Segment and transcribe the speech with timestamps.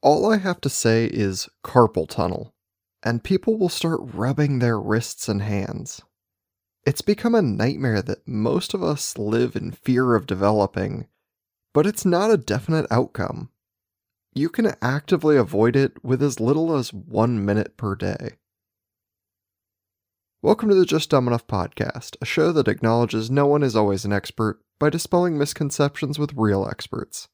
[0.00, 2.54] All I have to say is carpal tunnel,
[3.02, 6.00] and people will start rubbing their wrists and hands.
[6.86, 11.08] It's become a nightmare that most of us live in fear of developing,
[11.74, 13.50] but it's not a definite outcome.
[14.34, 18.36] You can actively avoid it with as little as one minute per day.
[20.42, 24.04] Welcome to the Just Dumb Enough podcast, a show that acknowledges no one is always
[24.04, 27.26] an expert by dispelling misconceptions with real experts.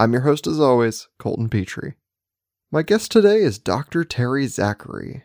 [0.00, 1.94] I'm your host, as always, Colton Petrie.
[2.70, 4.04] My guest today is Dr.
[4.04, 5.24] Terry Zachary.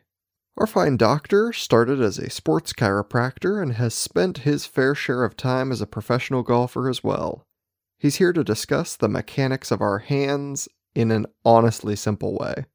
[0.57, 5.37] Our fine doctor started as a sports chiropractor and has spent his fair share of
[5.37, 7.45] time as a professional golfer as well.
[7.99, 12.65] He's here to discuss the mechanics of our hands in an honestly simple way.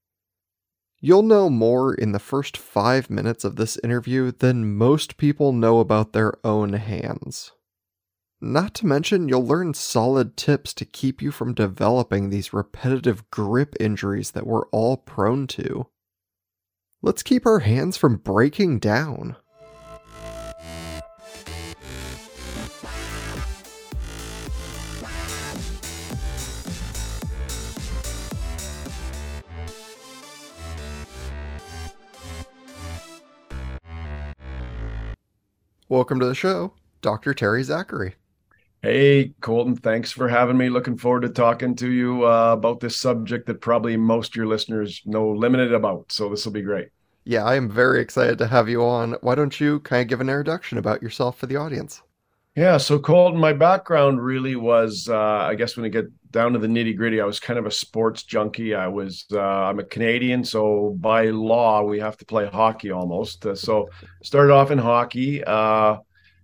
[1.00, 5.80] You'll know more in the first five minutes of this interview than most people know
[5.80, 7.50] about their own hands.
[8.40, 13.74] Not to mention, you'll learn solid tips to keep you from developing these repetitive grip
[13.80, 15.88] injuries that we're all prone to.
[17.02, 19.34] Let's keep our hands from breaking down.
[35.88, 37.34] Welcome to the show, Dr.
[37.34, 38.14] Terry Zachary.
[38.82, 40.68] Hey, Colton, thanks for having me.
[40.68, 44.46] Looking forward to talking to you uh, about this subject that probably most of your
[44.46, 46.12] listeners know limited about.
[46.12, 46.90] So this will be great.
[47.24, 49.16] Yeah, I am very excited to have you on.
[49.20, 52.02] Why don't you kind of give an introduction about yourself for the audience?
[52.54, 56.60] Yeah, so Colton, my background really was, uh, I guess, when I get down to
[56.60, 58.76] the nitty gritty, I was kind of a sports junkie.
[58.76, 63.44] I was, uh, I'm a Canadian, so by law we have to play hockey almost.
[63.44, 63.90] Uh, so
[64.22, 65.42] started off in hockey.
[65.42, 65.96] Uh,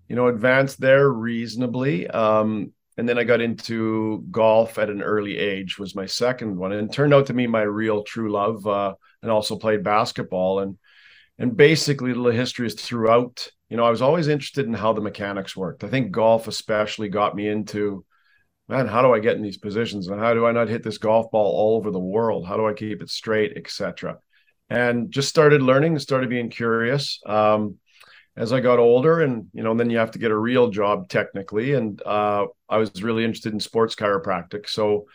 [0.08, 2.06] you know, advanced there reasonably.
[2.08, 6.72] Um, and then I got into golf at an early age was my second one,
[6.72, 8.66] and turned out to be my real true love.
[8.66, 10.78] Uh, and also played basketball, and
[11.38, 13.48] and basically the history is throughout.
[13.70, 15.82] You know, I was always interested in how the mechanics worked.
[15.82, 18.04] I think golf especially got me into,
[18.68, 20.98] man, how do I get in these positions, and how do I not hit this
[20.98, 22.46] golf ball all over the world?
[22.46, 24.18] How do I keep it straight, etc.
[24.70, 27.18] And just started learning, started being curious.
[27.26, 27.78] Um,
[28.36, 30.70] as I got older, and you know, and then you have to get a real
[30.70, 31.74] job technically.
[31.74, 35.06] And uh, I was really interested in sports chiropractic, so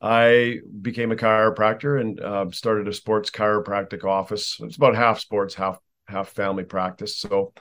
[0.00, 4.56] I became a chiropractor and uh, started a sports chiropractic office.
[4.60, 5.78] It's about half sports, half
[6.08, 7.18] half family practice.
[7.18, 7.52] So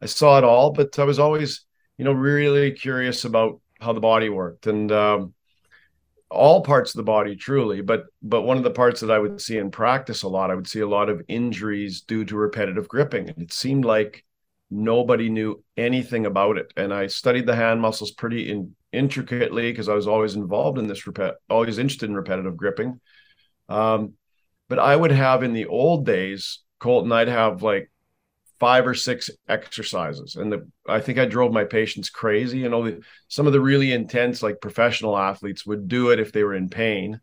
[0.00, 1.64] I saw it all, but I was always,
[1.98, 5.34] you know, really curious about how the body worked and um,
[6.30, 7.80] all parts of the body, truly.
[7.80, 10.54] But but one of the parts that I would see in practice a lot, I
[10.54, 14.24] would see a lot of injuries due to repetitive gripping, and it seemed like
[14.70, 19.88] nobody knew anything about it and i studied the hand muscles pretty in, intricately because
[19.88, 23.00] i was always involved in this repet always interested in repetitive gripping
[23.68, 24.14] um,
[24.68, 27.90] but i would have in the old days colton i'd have like
[28.60, 32.96] five or six exercises and the, i think i drove my patients crazy you know
[33.26, 36.68] some of the really intense like professional athletes would do it if they were in
[36.68, 37.20] pain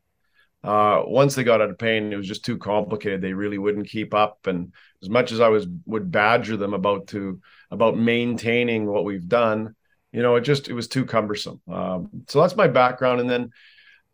[0.63, 3.21] uh, once they got out of pain, it was just too complicated.
[3.21, 7.07] They really wouldn't keep up, and as much as I was would badger them about
[7.07, 9.75] to about maintaining what we've done,
[10.11, 11.61] you know, it just it was too cumbersome.
[11.71, 13.51] Um, so that's my background, and then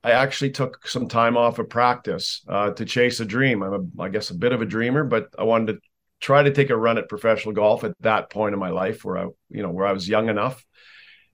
[0.03, 3.63] I actually took some time off of practice uh, to chase a dream.
[3.63, 5.79] I'm, a, I guess, a bit of a dreamer, but I wanted to
[6.19, 9.17] try to take a run at professional golf at that point in my life where
[9.17, 10.65] I, you know, where I was young enough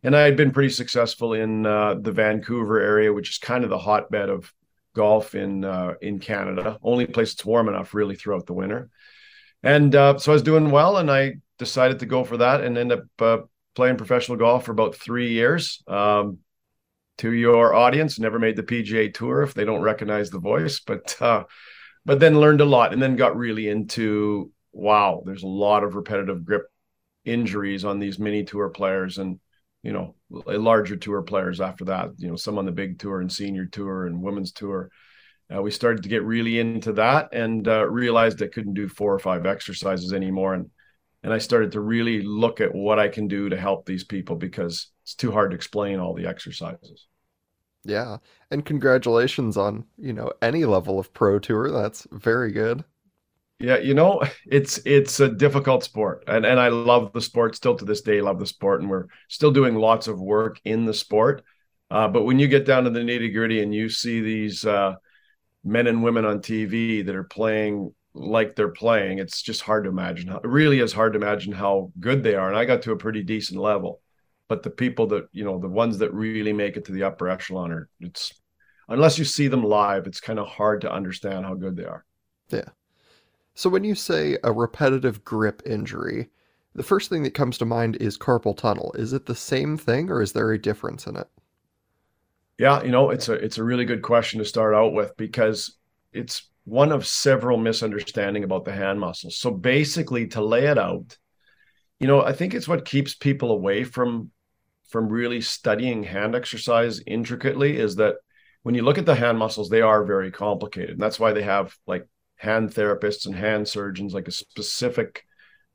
[0.02, 3.70] and I had been pretty successful in uh, the Vancouver area, which is kind of
[3.70, 4.52] the hotbed of
[4.96, 8.90] golf in uh, in Canada, only place it's warm enough really throughout the winter.
[9.64, 12.78] And uh, so I was doing well, and I decided to go for that, and
[12.78, 13.38] end up uh,
[13.76, 15.82] playing professional golf for about three years.
[15.88, 16.40] Um,
[17.20, 21.16] to your audience, never made the PGA Tour if they don't recognize the voice, but
[21.22, 21.44] uh,
[22.06, 25.22] but then learned a lot, and then got really into wow.
[25.26, 26.64] There's a lot of repetitive grip
[27.26, 29.40] injuries on these mini tour players, and
[29.84, 32.12] you know larger tour players after that.
[32.17, 34.90] You know, some on the big tour and senior tour and women's tour.
[35.53, 39.14] Uh, we started to get really into that and uh, realized I couldn't do four
[39.14, 40.53] or five exercises anymore.
[40.53, 40.70] And
[41.23, 44.37] and I started to really look at what I can do to help these people
[44.37, 47.08] because it's too hard to explain all the exercises.
[47.84, 48.17] Yeah,
[48.52, 51.72] and congratulations on you know any level of pro tour.
[51.72, 52.85] That's very good.
[53.61, 57.76] Yeah, you know, it's it's a difficult sport, and and I love the sport still
[57.76, 58.22] to this day.
[58.22, 61.44] Love the sport, and we're still doing lots of work in the sport.
[61.91, 64.96] Uh, but when you get down to the nitty gritty and you see these uh,
[65.66, 69.90] men and women on TV that are playing like they're playing, it's just hard to
[69.90, 70.29] imagine.
[70.29, 72.47] How, it really is hard to imagine how good they are.
[72.47, 74.00] And I got to a pretty decent level,
[74.47, 77.28] but the people that you know, the ones that really make it to the upper
[77.28, 78.32] echelon, are it's
[78.88, 82.06] unless you see them live, it's kind of hard to understand how good they are.
[82.47, 82.64] Yeah.
[83.59, 86.29] So when you say a repetitive grip injury,
[86.76, 88.94] the first thing that comes to mind is carpal tunnel.
[88.97, 91.28] Is it the same thing or is there a difference in it?
[92.58, 95.76] Yeah, you know, it's a it's a really good question to start out with because
[96.14, 99.35] it's one of several misunderstanding about the hand muscles.
[99.35, 101.17] So basically to lay it out,
[102.00, 104.32] you know, I think it's what keeps people away from
[104.88, 108.16] from really studying hand exercise intricately is that
[108.64, 110.91] when you look at the hand muscles, they are very complicated.
[110.91, 112.08] And that's why they have like
[112.40, 115.26] hand therapists and hand surgeons, like a specific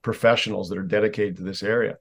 [0.02, 1.96] professionals that are dedicated to this area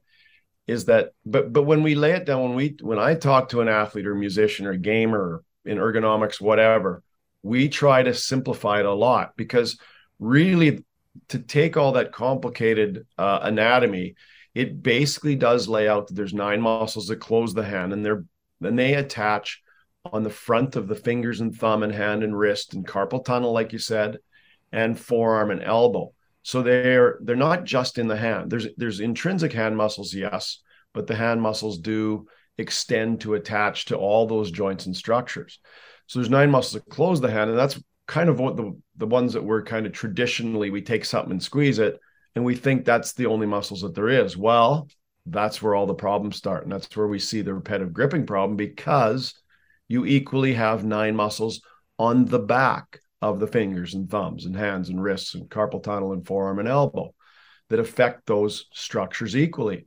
[0.66, 3.60] is that but but when we lay it down when we when i talk to
[3.62, 7.02] an athlete or musician or gamer in ergonomics whatever
[7.42, 9.78] we try to simplify it a lot because
[10.18, 10.84] really
[11.28, 14.14] to take all that complicated uh, anatomy
[14.54, 18.24] it basically does lay out that there's nine muscles that close the hand and they're
[18.62, 19.62] and they attach
[20.12, 23.52] on the front of the fingers and thumb and hand and wrist and carpal tunnel
[23.52, 24.18] like you said
[24.74, 26.12] and forearm and elbow.
[26.42, 28.50] So they're they're not just in the hand.
[28.50, 30.60] There's there's intrinsic hand muscles, yes,
[30.92, 32.26] but the hand muscles do
[32.58, 35.60] extend to attach to all those joints and structures.
[36.06, 39.06] So there's nine muscles that close the hand, and that's kind of what the the
[39.06, 41.98] ones that were kind of traditionally we take something and squeeze it,
[42.34, 44.36] and we think that's the only muscles that there is.
[44.36, 44.88] Well,
[45.24, 48.56] that's where all the problems start, and that's where we see the repetitive gripping problem
[48.56, 49.34] because
[49.86, 51.62] you equally have nine muscles
[51.98, 56.12] on the back of the fingers and thumbs and hands and wrists and carpal tunnel
[56.12, 57.12] and forearm and elbow
[57.70, 59.86] that affect those structures equally.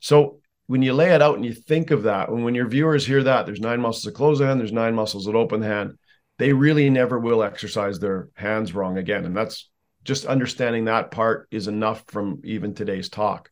[0.00, 3.06] So when you lay it out and you think of that, and when your viewers
[3.06, 5.92] hear that, there's nine muscles that close hand, there's nine muscles that open hand,
[6.38, 9.24] they really never will exercise their hands wrong again.
[9.24, 9.70] And that's
[10.02, 13.50] just understanding that part is enough from even today's talk.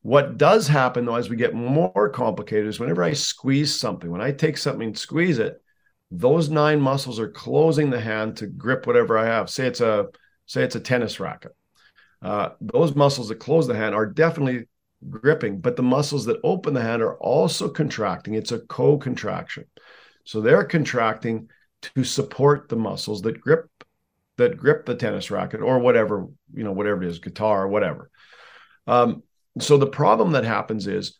[0.00, 4.22] What does happen though, as we get more complicated, is whenever I squeeze something, when
[4.22, 5.61] I take something and squeeze it,
[6.14, 9.48] those nine muscles are closing the hand to grip whatever I have.
[9.48, 10.06] Say it's a
[10.44, 11.52] say it's a tennis racket.
[12.20, 14.66] Uh, those muscles that close the hand are definitely
[15.08, 18.34] gripping, but the muscles that open the hand are also contracting.
[18.34, 19.64] It's a co-contraction,
[20.24, 21.48] so they're contracting
[21.94, 23.66] to support the muscles that grip
[24.36, 28.10] that grip the tennis racket or whatever you know whatever it is, guitar, or whatever.
[28.86, 29.22] Um,
[29.60, 31.16] so the problem that happens is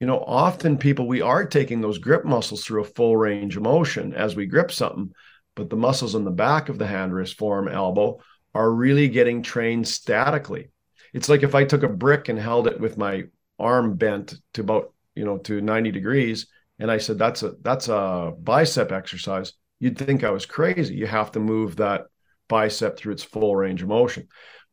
[0.00, 3.62] you know, often people, we are taking those grip muscles through a full range of
[3.62, 5.12] motion as we grip something,
[5.54, 8.18] but the muscles in the back of the hand, wrist, forearm, elbow
[8.54, 10.68] are really getting trained statically.
[11.12, 13.24] It's like if I took a brick and held it with my
[13.58, 16.46] arm bent to about, you know, to 90 degrees,
[16.80, 19.52] and I said, that's a, that's a bicep exercise.
[19.78, 20.94] You'd think I was crazy.
[20.94, 22.06] You have to move that
[22.48, 24.26] bicep through its full range of motion.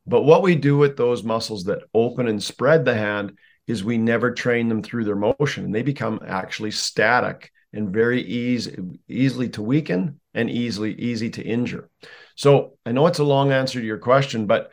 [0.04, 3.36] But what we do with those muscles that open and spread the hand
[3.68, 8.22] is we never train them through their motion and they become actually static and very
[8.22, 8.76] easy
[9.08, 11.88] easily to weaken and easily easy to injure
[12.34, 14.70] so i know it's a long answer to your question but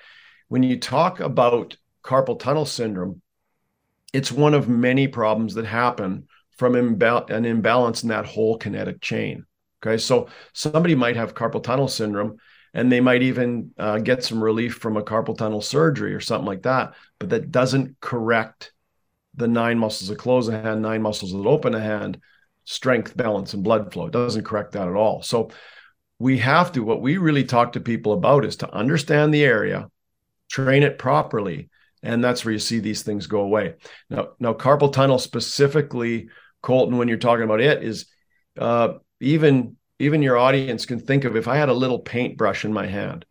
[0.48, 3.22] when you talk about carpal tunnel syndrome
[4.14, 6.28] it's one of many problems that happen
[6.58, 9.46] from an imbalance in that whole kinetic chain
[9.84, 12.38] okay so somebody might have carpal tunnel syndrome
[12.72, 16.46] and they might even uh, get some relief from a carpal tunnel surgery or something
[16.48, 18.74] like that but that doesn't correct
[19.40, 22.22] the nine muscles that close a hand, nine muscles that open a hand,
[22.66, 24.06] strength, balance, and blood flow.
[24.06, 25.24] It doesn't correct that at all.
[25.24, 25.50] So
[26.20, 29.90] we have to, what we really talk to people about is to understand the area,
[30.50, 31.70] train it properly,
[32.04, 33.76] and that's where you see these things go away.
[34.10, 36.28] Now, now carpal tunnel specifically,
[36.62, 38.06] Colton, when you're talking about it, is
[38.60, 42.72] uh, even even your audience can think of if I had a little paintbrush in
[42.72, 43.26] my hand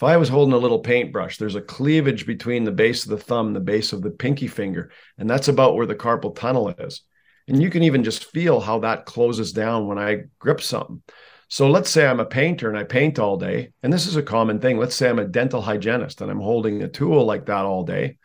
[0.00, 3.18] if I was holding a little paintbrush, there's a cleavage between the base of the
[3.18, 6.68] thumb and the base of the pinky finger, and that's about where the carpal tunnel
[6.68, 7.02] is.
[7.48, 11.02] And you can even just feel how that closes down when I grip something.
[11.48, 14.22] So let's say I'm a painter and I paint all day, and this is a
[14.22, 14.78] common thing.
[14.78, 18.18] Let's say I'm a dental hygienist and I'm holding a tool like that all day,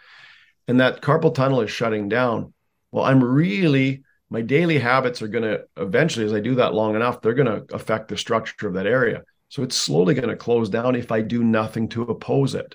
[0.68, 2.54] and that carpal tunnel is shutting down.
[2.92, 6.96] Well, I'm really my daily habits are going to eventually, as I do that long
[6.96, 9.24] enough, they're going to affect the structure of that area.
[9.54, 12.74] So it's slowly going to close down if I do nothing to oppose it.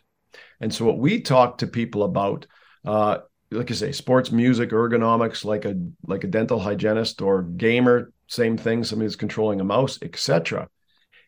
[0.61, 2.47] And so what we talk to people about,
[2.85, 3.19] uh,
[3.51, 5.75] like I say, sports, music, ergonomics, like a
[6.07, 10.69] like a dental hygienist or gamer, same thing, somebody who's controlling a mouse, etc.,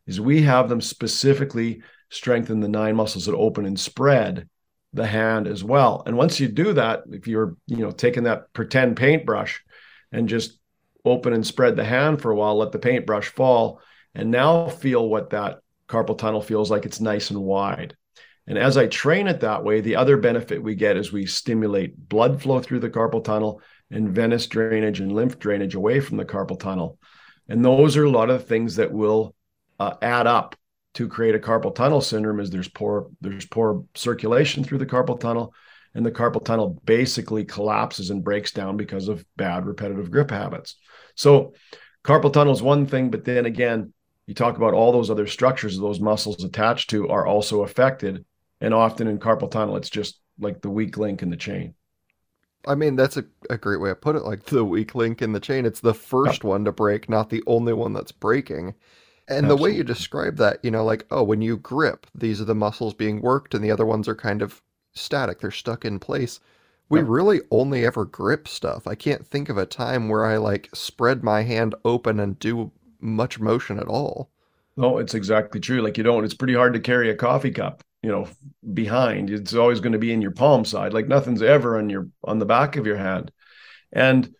[0.07, 4.49] is we have them specifically strengthen the nine muscles that open and spread
[4.93, 6.05] the hand as well.
[6.07, 9.65] And once you do that, if you're you know taking that pretend paintbrush
[10.13, 10.61] and just
[11.05, 13.81] open and spread the hand for a while, let the paintbrush fall,
[14.15, 17.97] and now feel what that carpal tunnel feels like it's nice and wide.
[18.47, 21.97] And as I train it that way, the other benefit we get is we stimulate
[22.09, 26.25] blood flow through the carpal tunnel and venous drainage and lymph drainage away from the
[26.25, 26.99] carpal tunnel.
[27.49, 29.35] And those are a lot of things that will
[29.79, 30.57] uh, add up
[30.95, 35.19] to create a carpal tunnel syndrome is there's poor there's poor circulation through the carpal
[35.19, 35.55] tunnel
[35.95, 40.77] and the carpal tunnel basically collapses and breaks down because of bad repetitive grip habits.
[41.15, 41.55] So
[42.05, 43.93] carpal tunnel is one thing, but then again,
[44.31, 48.25] you talk about all those other structures those muscles attached to are also affected.
[48.61, 51.75] And often in carpal tunnel, it's just like the weak link in the chain.
[52.65, 54.23] I mean, that's a, a great way to put it.
[54.23, 56.51] Like the weak link in the chain, it's the first yeah.
[56.51, 58.75] one to break, not the only one that's breaking.
[59.29, 59.49] And Absolutely.
[59.49, 62.55] the way you describe that, you know, like, oh, when you grip, these are the
[62.55, 64.63] muscles being worked and the other ones are kind of
[64.95, 66.39] static, they're stuck in place.
[66.89, 68.89] We really only ever grip stuff.
[68.89, 72.73] I can't think of a time where I like spread my hand open and do
[73.03, 74.31] much motion at all.
[74.77, 75.83] No, oh, it's exactly true.
[75.83, 78.29] Like you don't, it's pretty hard to carry a coffee cup, you know,
[78.73, 79.29] behind.
[79.29, 80.95] It's always going to be in your palm side.
[80.95, 83.31] Like nothing's ever on your on the back of your hand.
[83.93, 84.31] And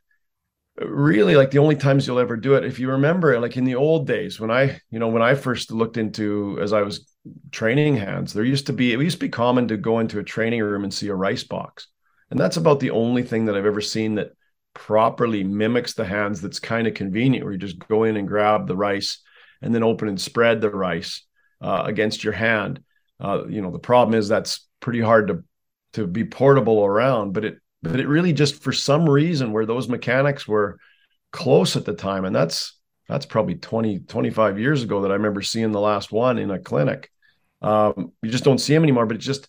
[0.81, 3.75] really like the only times you'll ever do it if you remember like in the
[3.75, 7.07] old days when i you know when i first looked into as i was
[7.51, 10.25] training hands there used to be it used to be common to go into a
[10.25, 11.89] training room and see a rice box
[12.31, 14.31] and that's about the only thing that i've ever seen that
[14.75, 18.67] properly mimics the hands that's kind of convenient where you just go in and grab
[18.67, 19.19] the rice
[19.63, 21.23] and then open and spread the rice
[21.61, 22.81] uh, against your hand
[23.21, 25.45] uh, you know the problem is that's pretty hard to
[25.93, 29.89] to be portable around but it but it really just for some reason where those
[29.89, 30.79] mechanics were
[31.33, 35.43] close at the time and that's that's probably 20 25 years ago that i remember
[35.43, 37.11] seeing the last one in a clinic
[37.63, 39.49] um, you just don't see them anymore but it just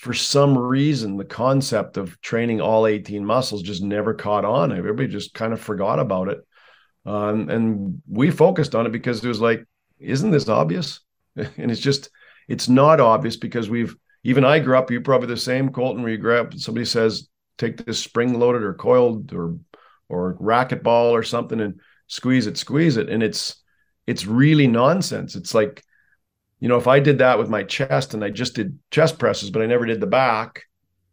[0.00, 5.06] for some reason the concept of training all 18 muscles just never caught on everybody
[5.06, 6.38] just kind of forgot about it
[7.04, 9.62] um, and we focused on it because it was like
[9.98, 11.00] isn't this obvious
[11.36, 12.08] and it's just
[12.48, 16.12] it's not obvious because we've even i grew up you probably the same colton where
[16.12, 17.28] you grew up somebody says
[17.58, 19.58] take this spring loaded or coiled or
[20.08, 23.62] or racquetball or something and squeeze it squeeze it and it's
[24.06, 25.84] it's really nonsense it's like
[26.60, 29.50] you know, if I did that with my chest and I just did chest presses,
[29.50, 30.64] but I never did the back,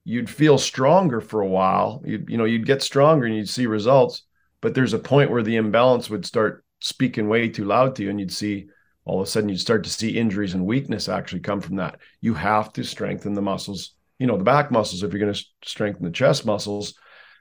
[0.04, 2.01] you'd feel stronger for a while.
[2.06, 4.24] You you know, you'd get stronger and you'd see results,
[4.62, 8.10] but there's a point where the imbalance would start speaking way too loud to you,
[8.10, 8.68] and you'd see
[9.06, 12.00] all of a sudden you'd start to see injuries and weakness actually come from that.
[12.20, 15.46] You have to strengthen the muscles, you know, the back muscles if you're going to
[15.63, 16.96] strengthen the chest muscles.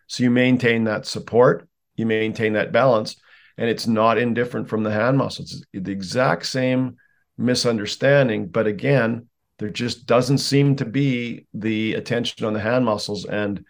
[0.06, 3.16] So you maintain that support, you maintain that balance,
[3.58, 5.64] and it's not indifferent from the hand muscles.
[5.74, 6.98] It's the exact same
[7.38, 8.46] misunderstanding.
[8.48, 9.26] But again,
[9.58, 13.24] there just doesn't seem to be the attention on the hand muscles.
[13.24, 13.64] And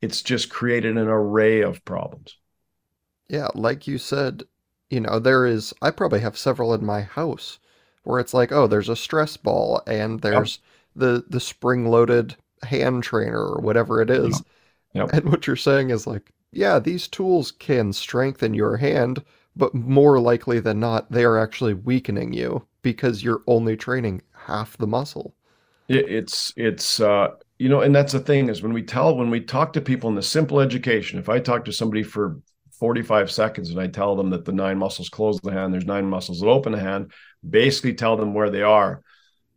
[0.00, 2.36] it's just created an array of problems.
[3.28, 3.48] Yeah.
[3.54, 4.42] Like you said,
[4.90, 7.58] you know, there is, I probably have several in my house
[8.04, 10.60] where it's like, oh, there's a stress ball and there's yep.
[10.96, 14.42] the, the spring loaded hand trainer or whatever it is.
[14.44, 14.44] Yep.
[14.94, 15.12] Yep.
[15.22, 19.24] And what you're saying is like, yeah, these tools can strengthen your hand,
[19.56, 24.76] but more likely than not, they are actually weakening you because you're only training half
[24.76, 25.34] the muscle.
[25.88, 29.40] It's it's uh, you know, and that's the thing is when we tell when we
[29.40, 31.18] talk to people in the simple education.
[31.18, 32.38] If I talk to somebody for
[32.78, 36.06] 45 seconds and I tell them that the nine muscles close the hand, there's nine
[36.06, 37.12] muscles that open the hand,
[37.48, 39.02] basically tell them where they are.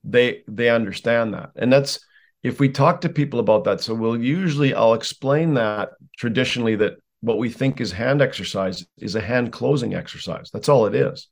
[0.04, 2.00] They they understand that, and that's
[2.44, 3.82] if we talk to people about that.
[3.82, 9.16] So we'll usually I'll explain that traditionally that what we think is hand exercise is
[9.16, 10.50] a hand closing exercise.
[10.52, 11.28] That's all it is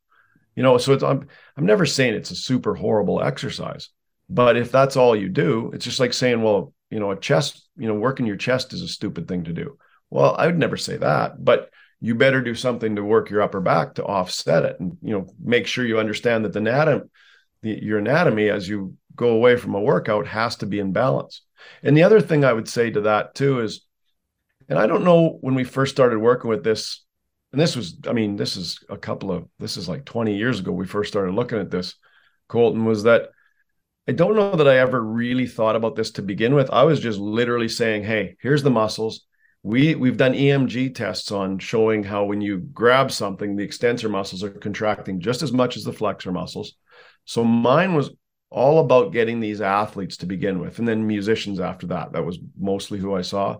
[0.55, 3.89] you know so it's i'm i'm never saying it's a super horrible exercise
[4.29, 7.67] but if that's all you do it's just like saying well you know a chest
[7.77, 9.77] you know working your chest is a stupid thing to do
[10.09, 11.69] well i would never say that but
[11.99, 15.27] you better do something to work your upper back to offset it and you know
[15.43, 17.01] make sure you understand that the anatomy
[17.61, 21.41] the, your anatomy as you go away from a workout has to be in balance
[21.83, 23.85] and the other thing i would say to that too is
[24.69, 27.03] and i don't know when we first started working with this
[27.53, 30.59] and this was, I mean, this is a couple of, this is like 20 years
[30.59, 31.93] ago we first started looking at this,
[32.49, 33.29] Colton, was that
[34.07, 36.69] I don't know that I ever really thought about this to begin with.
[36.71, 39.21] I was just literally saying, hey, here's the muscles.
[39.61, 44.43] We we've done EMG tests on showing how when you grab something, the extensor muscles
[44.43, 46.73] are contracting just as much as the flexor muscles.
[47.23, 48.09] So mine was
[48.49, 52.11] all about getting these athletes to begin with, and then musicians after that.
[52.11, 53.57] That was mostly who I saw,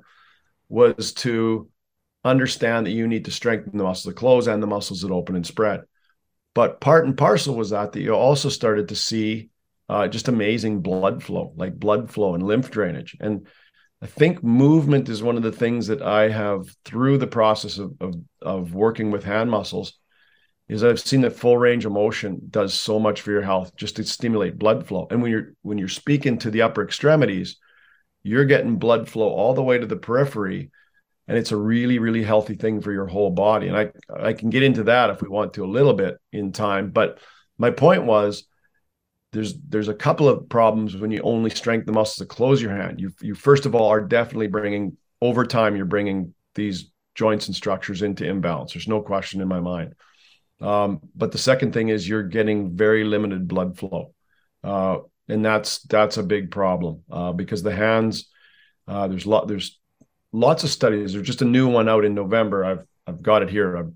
[0.68, 1.70] was to
[2.24, 5.36] understand that you need to strengthen the muscles that close and the muscles that open
[5.36, 5.84] and spread.
[6.56, 9.50] But part and parcel was that that you also started to see
[9.90, 13.18] uh, just amazing blood flow, like blood flow and lymph drainage.
[13.20, 13.48] And
[14.02, 17.94] I think movement is one of the things that I have through the process of
[18.00, 19.94] of, of working with hand muscles
[20.70, 23.98] is I've seen that full range of motion does so much for your health just
[23.98, 25.08] to stimulate blood flow.
[25.12, 27.58] And when you're when you're speaking to the upper extremities,
[28.22, 30.72] you're getting blood flow all the way to the periphery
[31.28, 34.50] and it's a really really healthy thing for your whole body and i i can
[34.50, 37.20] get into that if we want to a little bit in time but
[37.58, 38.46] my point was
[39.32, 42.76] there's there's a couple of problems when you only strengthen the muscles to close your
[42.76, 47.48] hand you you first of all are definitely bringing over time you're bringing these joints
[47.48, 49.94] and structures into imbalance there's no question in my mind
[50.62, 54.14] um, but the second thing is you're getting very limited blood flow
[54.64, 58.30] uh, and that's that's a big problem uh, because the hands
[58.88, 59.80] uh, there's lot there's
[60.34, 61.14] lots of studies.
[61.14, 62.66] There's just a new one out in November.
[62.66, 63.78] I've I've got it here.
[63.78, 63.92] I've,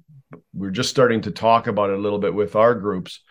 [0.53, 3.21] we're just starting to talk about it a little bit with our groups,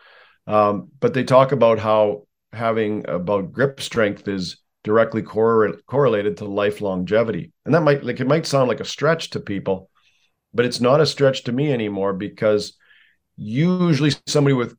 [0.47, 6.81] um, but they talk about how having about grip strength is directly correlated to life
[6.81, 9.89] longevity, and that might like it might sound like a stretch to people,
[10.53, 12.75] but it's not a stretch to me anymore because
[13.37, 14.75] usually somebody with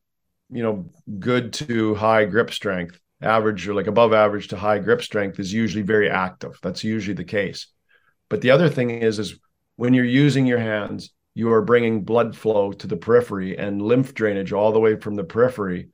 [0.50, 5.02] you know good to high grip strength average or like above average to high grip
[5.02, 7.66] strength is usually very active that's usually the case
[8.28, 9.38] but the other thing is, is
[9.76, 14.14] when you're using your hands, you are bringing blood flow to the periphery and lymph
[14.14, 15.88] drainage all the way from the periphery.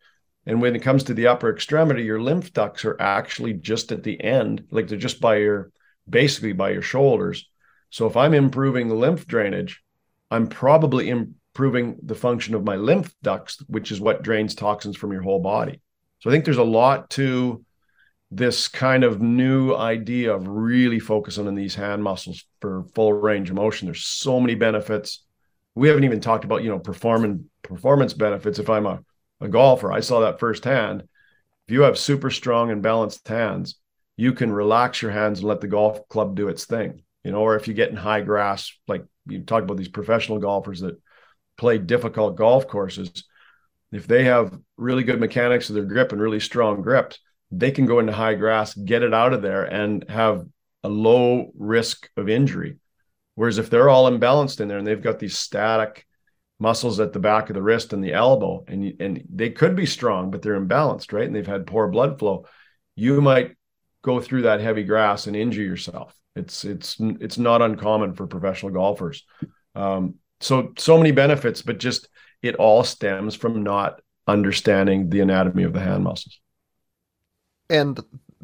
[0.47, 4.03] And when it comes to the upper extremity, your lymph ducts are actually just at
[4.03, 5.71] the end, like they're just by your
[6.09, 7.49] basically by your shoulders.
[7.91, 9.81] So if I'm improving lymph drainage,
[10.31, 15.13] I'm probably improving the function of my lymph ducts, which is what drains toxins from
[15.13, 15.81] your whole body.
[16.21, 17.65] So I think there's a lot to
[18.31, 23.51] this kind of new idea of really focusing on these hand muscles for full range
[23.51, 23.87] of motion.
[23.87, 25.25] There's so many benefits.
[25.75, 28.59] We haven't even talked about, you know, performing performance benefits.
[28.59, 29.01] If I'm a,
[29.41, 31.03] a golfer, I saw that firsthand.
[31.67, 33.77] If you have super strong and balanced hands,
[34.17, 37.03] you can relax your hands and let the golf club do its thing.
[37.25, 40.39] You know, or if you get in high grass, like you talk about these professional
[40.39, 41.01] golfers that
[41.57, 43.11] play difficult golf courses,
[43.93, 47.15] if they have really good mechanics of their grip and really strong grip,
[47.59, 50.45] they can go into high grass, get it out of there, and have
[50.83, 52.77] a low risk of injury.
[53.37, 56.07] Whereas if they're all imbalanced in there and they've got these static
[56.59, 59.87] muscles at the back of the wrist and the elbow, and and they could be
[59.87, 61.25] strong, but they're imbalanced, right?
[61.27, 62.47] And they've had poor blood flow,
[62.97, 63.57] you might
[64.03, 66.15] go through that heavy grass and injure yourself.
[66.37, 69.25] It's it's it's not uncommon for professional golfers.
[69.75, 72.09] Um, so so many benefits, but just
[72.43, 76.41] it all stems from not understanding the anatomy of the hand muscles.
[77.71, 77.99] And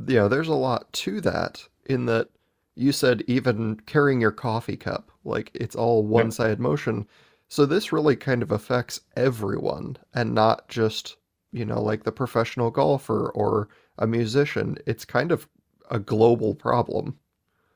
[0.07, 2.29] you know, there's a lot to that in that
[2.75, 6.63] you said even carrying your coffee cup, like it's all one-sided yeah.
[6.63, 7.07] motion.
[7.49, 11.17] So this really kind of affects everyone and not just,
[11.53, 14.77] you know, like the professional golfer or a musician.
[14.87, 15.49] It's kind of
[15.91, 17.19] a global problem.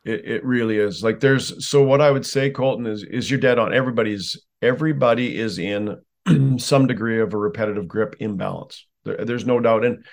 [0.04, 1.02] It, it really is.
[1.02, 3.72] Like there's so what I would say, Colton, is is you're dead on.
[3.74, 5.96] Everybody's everybody is in
[6.58, 8.86] some degree of a repetitive grip imbalance.
[9.04, 9.84] There, there's no doubt.
[9.84, 10.04] And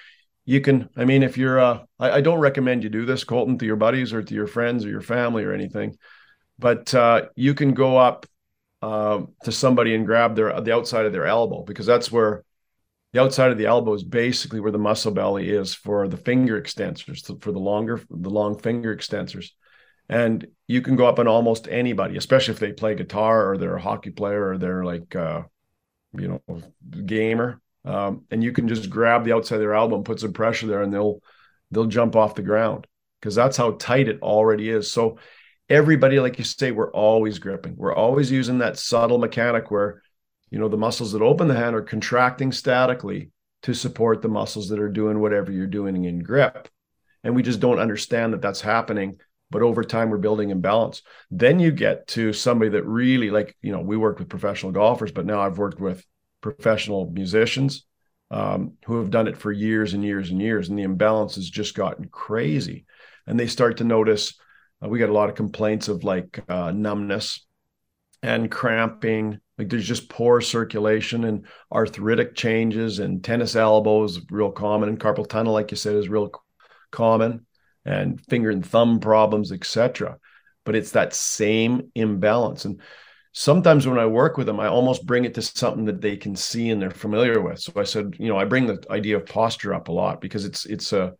[0.46, 3.58] you can i mean if you're uh I, I, don't recommend you do this colton
[3.60, 5.98] to your buddies or to your friends or your family or anything
[6.58, 8.26] but uh you can go up
[8.82, 12.44] uh, to somebody and grab their the outside of their elbow because that's where
[13.14, 16.60] the outside of the elbow is basically where the muscle belly is for the finger
[16.60, 19.50] extensors for the longer the long finger extensors
[20.10, 23.76] and you can go up on almost anybody especially if they play guitar or they're
[23.76, 25.44] a hockey player or they're like uh
[26.18, 26.62] you know
[27.06, 30.68] gamer um, and you can just grab the outside of their album, put some pressure
[30.68, 31.22] there, and they'll
[31.72, 32.86] they'll jump off the ground
[33.20, 34.92] because that's how tight it already is.
[34.92, 35.18] So
[35.70, 37.76] everybody, like you say, we're always gripping.
[37.78, 40.02] We're always using that subtle mechanic where
[40.50, 43.32] you know the muscles that open the hand are contracting statically
[43.64, 46.68] to support the muscles that are doing whatever you're doing in grip,
[47.24, 49.18] and we just don't understand that that's happening.
[49.50, 51.02] But over time, we're building imbalance.
[51.30, 55.12] Then you get to somebody that really, like, you know, we worked with professional golfers,
[55.12, 56.02] but now I've worked with
[56.42, 57.86] professional musicians
[58.32, 61.50] um, who have done it for years and years and years, and the imbalance has
[61.50, 62.86] just gotten crazy.
[63.28, 64.34] And they start to notice
[64.84, 67.46] uh, we got a lot of complaints of like uh, numbness
[68.24, 69.40] and cramping.
[69.58, 75.28] Like there's just poor circulation and arthritic changes, and tennis elbows real common, and carpal
[75.28, 76.32] tunnel, like you said, is real
[76.90, 77.46] common,
[77.86, 80.18] and finger and thumb problems, etc.
[80.64, 82.82] But it's that same imbalance and
[83.34, 86.36] sometimes when I work with them, I almost bring it to something that they can
[86.36, 87.60] see and they're familiar with.
[87.60, 90.46] So I said, you know, I bring the idea of posture up a lot because
[90.46, 91.14] it's it's a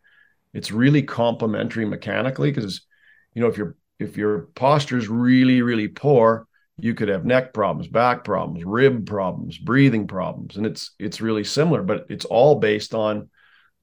[0.54, 2.86] it's really complementary mechanically because
[3.34, 6.48] you know if your if your posture is really really poor,
[6.78, 11.44] you could have neck problems, back problems, rib problems, breathing problems, and it's it's really
[11.44, 13.30] similar, but it's all based on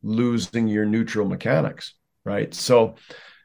[0.03, 2.53] losing your neutral mechanics, right?
[2.55, 2.97] So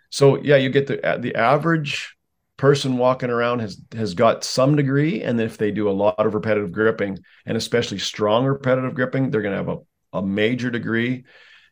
[0.10, 2.18] so yeah, you get the the average
[2.64, 6.34] person walking around has has got some degree and if they do a lot of
[6.34, 9.68] repetitive gripping and especially strong repetitive gripping they're going to have
[10.14, 11.26] a, a major degree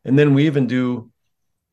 [0.03, 1.09] and then we even do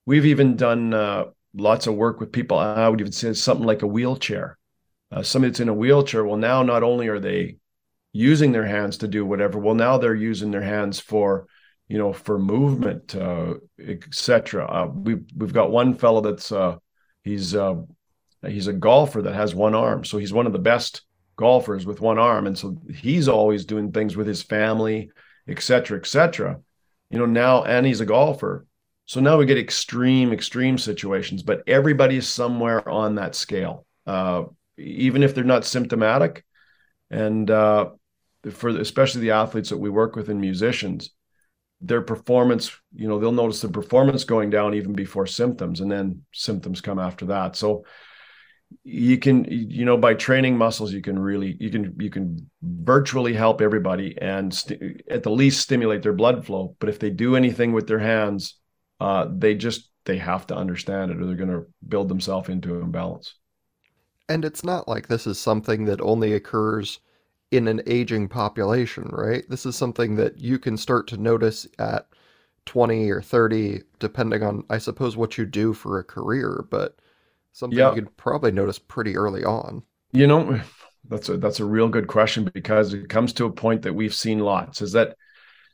[0.07, 1.25] we've even done uh,
[1.57, 4.57] lots of work with people i would even say something like a wheelchair
[5.11, 7.57] uh, somebody that's in a wheelchair well now not only are they
[8.13, 11.49] using their hands to do whatever well now they're using their hands for
[11.89, 16.77] you know for movement uh, etc uh, we've, we've got one fellow that's uh,
[17.25, 17.75] he's uh,
[18.47, 20.05] He's a golfer that has one arm.
[20.05, 21.03] So he's one of the best
[21.37, 22.47] golfers with one arm.
[22.47, 25.11] And so he's always doing things with his family,
[25.49, 26.61] et cetera, et cetera.
[27.11, 28.67] You know, now, and he's a golfer.
[29.07, 34.45] So now we get extreme, extreme situations, but everybody is somewhere on that scale, uh,
[34.77, 36.45] even if they're not symptomatic.
[37.11, 37.91] And uh,
[38.53, 41.11] for especially the athletes that we work with and musicians,
[41.81, 46.23] their performance, you know, they'll notice the performance going down even before symptoms, and then
[46.35, 47.57] symptoms come after that.
[47.57, 47.85] So
[48.85, 53.33] you can you know by training muscles you can really you can you can virtually
[53.33, 57.37] help everybody and st- at the least stimulate their blood flow but if they do
[57.37, 58.57] anything with their hands
[59.01, 62.81] uh, they just they have to understand it or they're going to build themselves into
[62.81, 63.35] imbalance
[64.29, 67.01] and it's not like this is something that only occurs
[67.51, 72.07] in an aging population right this is something that you can start to notice at
[72.67, 76.99] 20 or 30 depending on i suppose what you do for a career but
[77.59, 77.97] Something yep.
[77.97, 79.83] you could probably notice pretty early on.
[80.13, 80.61] You know,
[81.09, 84.15] that's a that's a real good question because it comes to a point that we've
[84.15, 85.17] seen lots is that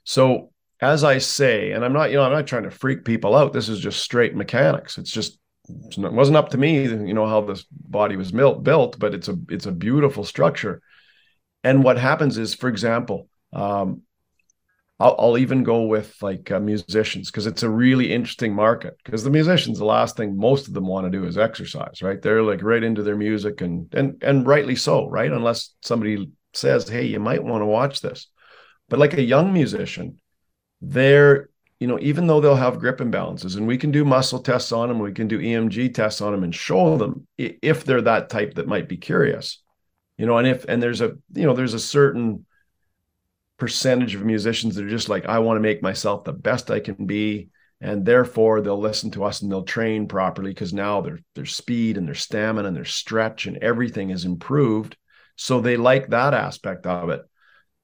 [0.04, 3.34] so as I say, and I'm not, you know, I'm not trying to freak people
[3.36, 3.52] out.
[3.52, 4.96] This is just straight mechanics.
[4.98, 9.14] It's just it wasn't up to me, you know, how this body was built, but
[9.14, 10.80] it's a it's a beautiful structure.
[11.64, 14.02] And what happens is, for example, um,
[15.00, 18.96] I'll, I'll even go with like uh, musicians because it's a really interesting market.
[19.04, 22.20] Because the musicians, the last thing most of them want to do is exercise, right?
[22.22, 25.30] They're like right into their music, and and and rightly so, right?
[25.30, 28.28] Unless somebody says, "Hey, you might want to watch this,"
[28.88, 30.20] but like a young musician,
[30.80, 31.48] they're
[31.80, 34.88] you know even though they'll have grip imbalances, and we can do muscle tests on
[34.88, 38.54] them, we can do EMG tests on them, and show them if they're that type
[38.54, 39.61] that might be curious,
[40.16, 42.46] you know, and if and there's a you know there's a certain
[43.58, 46.80] percentage of musicians that are just like, I want to make myself the best I
[46.80, 47.48] can be.
[47.80, 51.96] And therefore they'll listen to us and they'll train properly because now their their speed
[51.98, 54.96] and their stamina and their stretch and everything is improved.
[55.36, 57.22] So they like that aspect of it.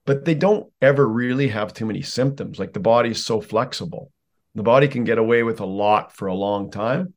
[0.06, 2.58] But they don't ever really have too many symptoms.
[2.58, 4.10] Like the body is so flexible.
[4.54, 7.12] The body can get away with a lot for a long time.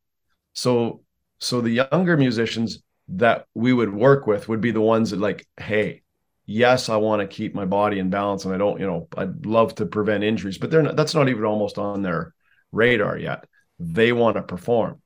[0.52, 1.00] So
[1.38, 5.46] so the younger musicians that we would work with would be the ones that like,
[5.56, 6.02] hey,
[6.46, 9.46] yes, I want to keep my body in balance and I don't, you know, I'd
[9.46, 12.34] love to prevent injuries, but they're not, that's not even almost on their
[12.72, 13.44] radar yet.
[13.78, 15.00] They want to perform.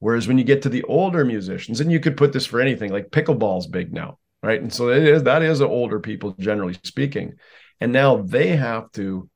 [0.00, 2.92] Whereas when you get to the older musicians, and you could put this for anything,
[2.92, 4.60] like pickleball's big now, right?
[4.60, 7.34] And so it is that is the older people generally speaking.
[7.80, 9.28] And now they have to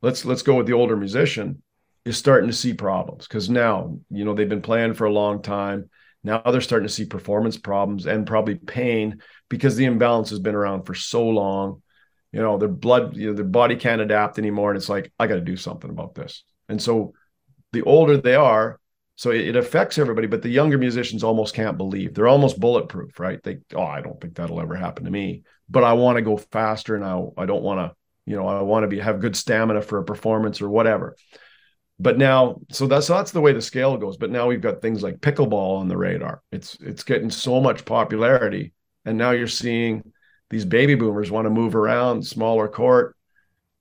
[0.00, 1.62] let's let's go with the older musician
[2.04, 5.40] is starting to see problems because now, you know, they've been playing for a long
[5.40, 5.88] time.
[6.24, 10.54] Now they're starting to see performance problems and probably pain because the imbalance has been
[10.54, 11.82] around for so long.
[12.32, 14.70] You know, their blood, you know, their body can't adapt anymore.
[14.70, 16.42] And it's like, I got to do something about this.
[16.70, 17.12] And so
[17.74, 18.80] the older they are,
[19.16, 22.14] so it, it, affects everybody, but the younger musicians almost can't believe.
[22.14, 23.42] They're almost bulletproof, right?
[23.42, 26.38] They, oh, I don't think that'll ever happen to me, but I want to go
[26.38, 29.36] faster and I, I don't want to, you know, I want to be, have good
[29.36, 31.14] stamina for a performance or whatever.
[32.00, 34.16] But now, so that's, so that's the way the scale goes.
[34.16, 36.40] But now we've got things like pickleball on the radar.
[36.50, 38.72] It's, it's getting so much popularity
[39.04, 40.12] and now you're seeing
[40.50, 43.16] these baby boomers want to move around smaller court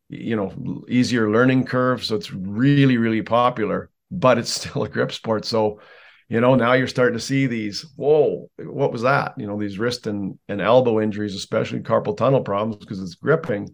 [0.10, 5.12] you know easier learning curve so it's really really popular but it's still a grip
[5.12, 5.79] sport so
[6.27, 9.79] you know now you're starting to see these whoa what was that you know these
[9.79, 13.73] wrist and, and elbow injuries especially carpal tunnel problems because it's gripping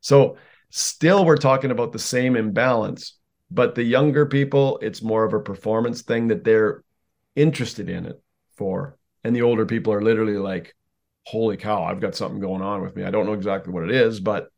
[0.00, 0.36] so
[0.70, 3.16] still we're talking about the same imbalance
[3.50, 6.82] but the younger people it's more of a performance thing that they're
[7.36, 8.20] interested in it
[8.56, 8.95] for
[9.26, 10.74] and the older people are literally like
[11.24, 13.90] holy cow i've got something going on with me i don't know exactly what it
[13.90, 14.48] is but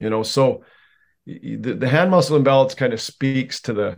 [0.00, 0.64] you know so
[1.26, 3.96] the, the hand muscle imbalance kind of speaks to the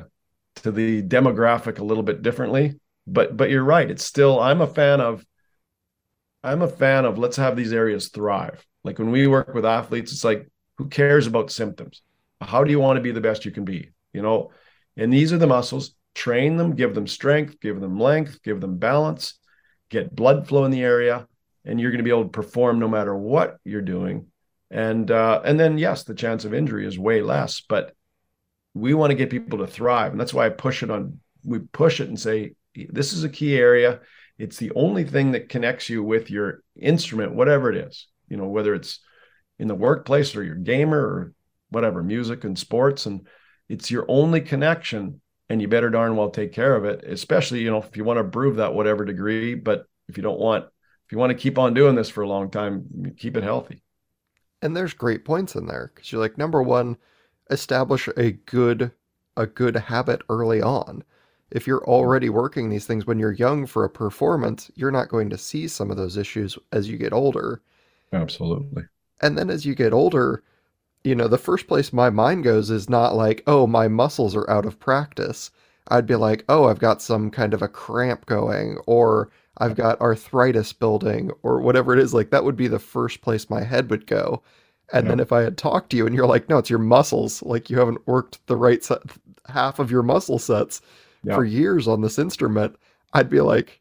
[0.56, 4.66] to the demographic a little bit differently but but you're right it's still i'm a
[4.66, 5.24] fan of
[6.44, 10.12] i'm a fan of let's have these areas thrive like when we work with athletes
[10.12, 12.02] it's like who cares about symptoms
[12.42, 14.50] how do you want to be the best you can be you know
[14.98, 18.76] and these are the muscles train them give them strength give them length give them
[18.76, 19.39] balance
[19.90, 21.26] get blood flow in the area,
[21.64, 24.26] and you're going to be able to perform no matter what you're doing.
[24.70, 27.60] And uh, and then yes, the chance of injury is way less.
[27.68, 27.94] But
[28.72, 31.20] we want to get people to thrive, and that's why I push it on.
[31.44, 34.00] We push it and say this is a key area.
[34.38, 38.06] It's the only thing that connects you with your instrument, whatever it is.
[38.28, 39.00] You know, whether it's
[39.58, 41.32] in the workplace or your gamer or
[41.70, 43.26] whatever, music and sports, and
[43.68, 47.70] it's your only connection and you better darn well take care of it especially you
[47.70, 51.12] know if you want to prove that whatever degree but if you don't want if
[51.12, 53.82] you want to keep on doing this for a long time keep it healthy
[54.62, 56.96] and there's great points in there because you're like number one
[57.50, 58.90] establish a good
[59.36, 61.02] a good habit early on
[61.50, 65.28] if you're already working these things when you're young for a performance you're not going
[65.28, 67.60] to see some of those issues as you get older
[68.12, 68.84] absolutely
[69.20, 70.44] and then as you get older
[71.04, 74.48] you know, the first place my mind goes is not like, oh, my muscles are
[74.50, 75.50] out of practice.
[75.88, 80.00] I'd be like, oh, I've got some kind of a cramp going, or I've got
[80.00, 82.12] arthritis building, or whatever it is.
[82.12, 84.42] Like, that would be the first place my head would go.
[84.92, 85.10] And yeah.
[85.12, 87.70] then if I had talked to you and you're like, no, it's your muscles, like
[87.70, 88.98] you haven't worked the right set,
[89.46, 90.80] half of your muscle sets
[91.22, 91.34] yeah.
[91.34, 92.76] for years on this instrument,
[93.14, 93.80] I'd be like,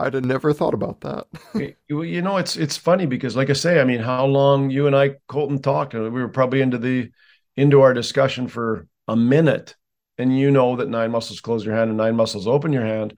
[0.00, 1.26] I'd have never thought about that.
[1.88, 4.96] you know, it's it's funny because, like I say, I mean, how long you and
[4.96, 7.10] I, Colton, talked, we were probably into the
[7.56, 9.76] into our discussion for a minute,
[10.16, 13.14] and you know that nine muscles close your hand and nine muscles open your hand,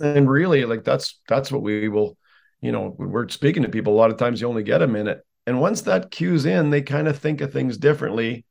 [0.00, 2.18] and really, like that's that's what we will,
[2.60, 4.86] you know, when we're speaking to people, a lot of times you only get a
[4.86, 8.44] minute, and once that cues in, they kind of think of things differently,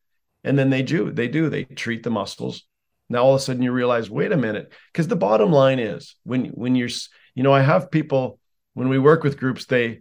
[0.44, 2.64] and then they do, they do, they treat the muscles.
[3.08, 6.16] Now all of a sudden you realize, wait a minute, because the bottom line is
[6.24, 6.90] when when you're
[7.36, 8.40] you know i have people
[8.74, 10.00] when we work with groups they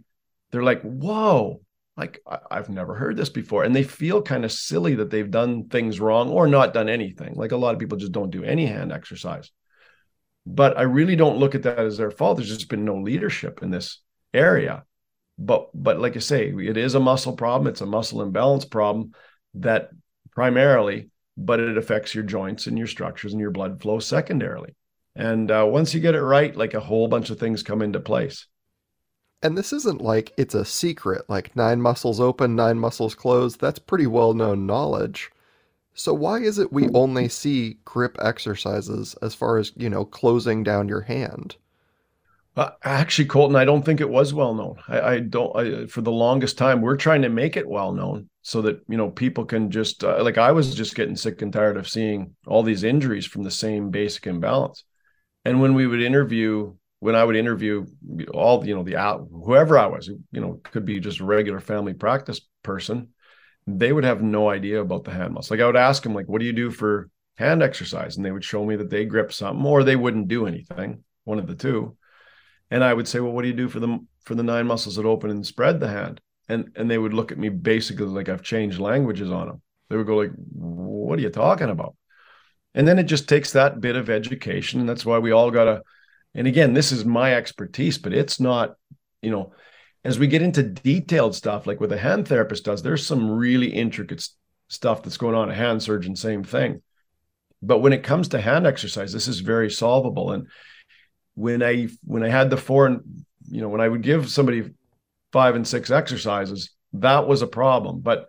[0.51, 1.61] they're like whoa
[1.97, 5.29] like I- have never heard this before and they feel kind of silly that they've
[5.29, 8.43] done things wrong or not done anything like a lot of people just don't do
[8.43, 9.51] any hand exercise
[10.45, 13.61] but i really don't look at that as their fault there's just been no leadership
[13.61, 14.01] in this
[14.33, 14.83] area
[15.37, 19.11] but but like i say it is a muscle problem it's a muscle imbalance problem
[19.55, 19.89] that
[20.31, 24.73] primarily but it affects your joints and your structures and your blood flow secondarily
[25.17, 27.99] and uh, once you get it right, like a whole bunch of things come into
[28.01, 28.47] place.
[29.41, 33.61] And this isn't like it's a secret, like nine muscles open, nine muscles closed.
[33.61, 35.31] That's pretty well known knowledge.
[35.93, 40.63] So why is it we only see grip exercises as far as, you know, closing
[40.63, 41.55] down your hand?
[42.57, 44.77] Uh, actually, Colton, I don't think it was well known.
[44.87, 45.55] I, I don't.
[45.55, 48.95] I, for the longest time, we're trying to make it well known so that you
[48.95, 52.33] know people can just uh, like I was just getting sick and tired of seeing
[52.47, 54.85] all these injuries from the same basic imbalance
[55.45, 57.85] and when we would interview when i would interview
[58.33, 61.59] all you know the out whoever i was you know could be just a regular
[61.61, 63.07] family practice person
[63.67, 66.27] they would have no idea about the hand muscle like i would ask them like
[66.27, 69.31] what do you do for hand exercise and they would show me that they grip
[69.31, 71.95] something or they wouldn't do anything one of the two
[72.71, 74.95] and i would say well what do you do for the for the nine muscles
[74.95, 78.29] that open and spread the hand and and they would look at me basically like
[78.29, 81.95] i've changed languages on them they would go like what are you talking about
[82.75, 85.63] and then it just takes that bit of education and that's why we all got
[85.63, 85.81] to
[86.35, 88.75] and again this is my expertise but it's not
[89.23, 89.53] you know
[90.03, 93.31] as we get into detailed stuff like what a the hand therapist does there's some
[93.31, 94.35] really intricate st-
[94.67, 96.81] stuff that's going on a hand surgeon same thing
[97.61, 100.47] but when it comes to hand exercise this is very solvable and
[101.35, 103.01] when i when i had the four and
[103.47, 104.71] you know when i would give somebody
[105.31, 108.27] five and six exercises that was a problem but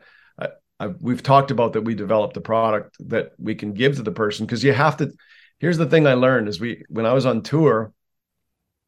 [0.78, 4.12] I, we've talked about that we developed a product that we can give to the
[4.12, 5.10] person because you have to
[5.58, 7.92] here's the thing i learned is we when i was on tour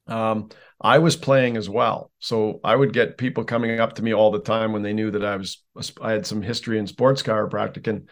[0.06, 0.48] um,
[0.80, 4.30] i was playing as well so i would get people coming up to me all
[4.30, 5.62] the time when they knew that i was
[6.02, 8.10] i had some history in sports chiropractic and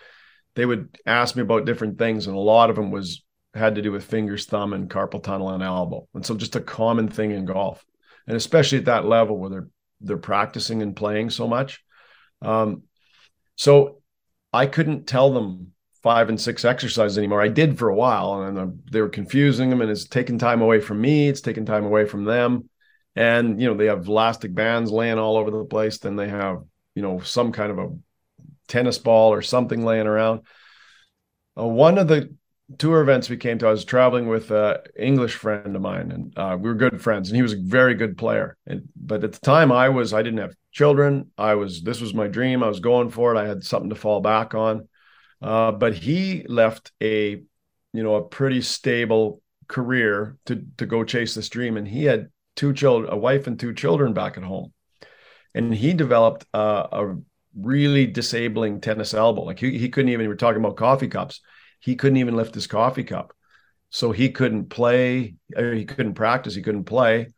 [0.54, 3.82] they would ask me about different things and a lot of them was had to
[3.82, 7.30] do with fingers thumb and carpal tunnel and elbow and so just a common thing
[7.30, 7.84] in golf
[8.26, 9.68] and especially at that level where they're
[10.00, 11.82] they're practicing and playing so much
[12.42, 12.82] um,
[13.56, 14.02] so
[14.52, 17.42] I couldn't tell them five and six exercises anymore.
[17.42, 20.80] I did for a while, and they were confusing them, and it's taking time away
[20.80, 21.28] from me.
[21.28, 22.68] It's taking time away from them,
[23.16, 25.98] and you know they have elastic bands laying all over the place.
[25.98, 26.62] Then they have
[26.94, 27.96] you know some kind of a
[28.68, 30.42] tennis ball or something laying around.
[31.58, 32.34] Uh, one of the
[32.79, 36.37] tour events we came to, I was traveling with an English friend of mine, and
[36.38, 37.29] uh, we were good friends.
[37.29, 38.57] And he was a very good player.
[38.66, 41.31] And, but at the time, I was I didn't have children.
[41.38, 42.62] I was this was my dream.
[42.62, 43.38] I was going for it.
[43.38, 44.88] I had something to fall back on.
[45.40, 47.31] Uh, but he left a
[47.92, 52.29] you know a pretty stable career to to go chase this dream, and he had
[52.57, 54.72] two children, a wife and two children back at home,
[55.55, 57.14] and he developed uh, a
[57.57, 59.42] really disabling tennis elbow.
[59.44, 60.29] Like he, he couldn't even.
[60.29, 61.40] We're talking about coffee cups
[61.80, 63.32] he couldn't even lift his coffee cup.
[63.90, 67.28] So he couldn't play, he couldn't practice, he couldn't play.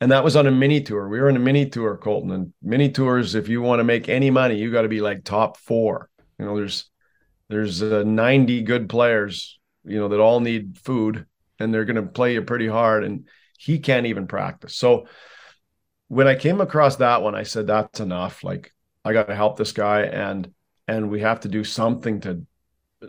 [0.00, 1.08] And that was on a mini tour.
[1.08, 2.32] We were on a mini tour, Colton.
[2.32, 5.22] And mini tours, if you want to make any money, you got to be like
[5.24, 6.10] top four.
[6.38, 6.90] You know, there's
[7.48, 11.26] there's uh, 90 good players, you know, that all need food
[11.60, 13.04] and they're going to play you pretty hard.
[13.04, 13.28] And
[13.58, 14.74] he can't even practice.
[14.74, 15.06] So
[16.08, 18.42] when I came across that one, I said, that's enough.
[18.42, 18.72] Like,
[19.04, 20.02] I got to help this guy.
[20.02, 20.52] And
[20.88, 22.44] and we have to do something to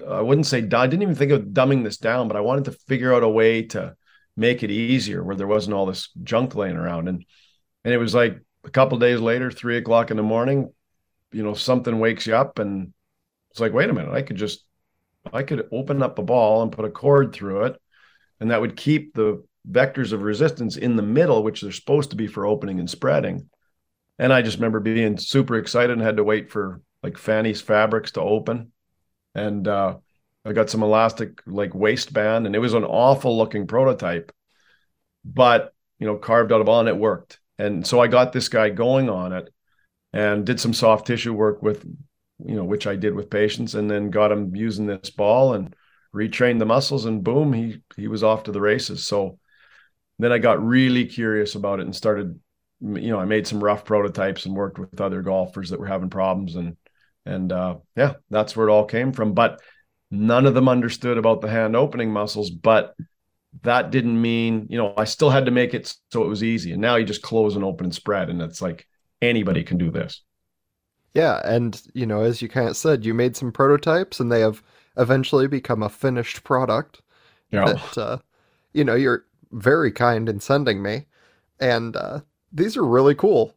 [0.08, 2.72] I wouldn't say I didn't even think of dumbing this down, but I wanted to
[2.72, 3.96] figure out a way to
[4.36, 7.08] make it easier where there wasn't all this junk laying around.
[7.08, 7.24] And
[7.84, 10.74] and it was like a couple days later, three o'clock in the morning,
[11.32, 12.94] you know, something wakes you up and
[13.52, 14.64] it's like, wait a minute, I could just
[15.32, 17.78] I could open up a ball and put a cord through it,
[18.42, 22.18] and that would keep the vectors of resistance in the middle, which they're supposed to
[22.18, 23.50] be for opening and spreading.
[24.20, 28.12] And I just remember being super excited and had to wait for like Fanny's Fabrics
[28.12, 28.73] to open
[29.36, 29.96] and uh,
[30.46, 34.32] I got some elastic like waistband, and it was an awful looking prototype,
[35.26, 37.40] but you know, carved out of all, and it worked.
[37.58, 39.50] And so I got this guy going on it,
[40.14, 41.84] and did some soft tissue work with,
[42.46, 45.76] you know, which I did with patients, and then got him using this ball and
[46.16, 49.06] retrained the muscles, and boom, he he was off to the races.
[49.06, 49.40] So
[50.20, 52.40] then I got really curious about it and started,
[52.82, 56.10] you know, I made some rough prototypes and worked with other golfers that were having
[56.12, 56.78] problems and
[57.26, 59.34] and uh, yeah, that's where it all came from.
[59.34, 59.62] But
[60.12, 62.50] none of them understood about the hand opening muscles.
[62.50, 62.96] But
[63.62, 66.72] that didn't mean, you know, I still had to make it so it was easy.
[66.74, 68.30] And now you just close and open and spread.
[68.30, 68.88] And it's like
[69.22, 70.22] anybody can do this.
[71.14, 71.40] Yeah.
[71.46, 74.64] And, you know, as you kind of said, you made some prototypes and they have
[74.98, 77.02] eventually become a finished product.
[77.52, 77.66] Yeah.
[77.74, 78.18] That, uh,
[78.74, 81.06] you know, you're very kind in sending me.
[81.60, 83.54] And uh, these are really cool.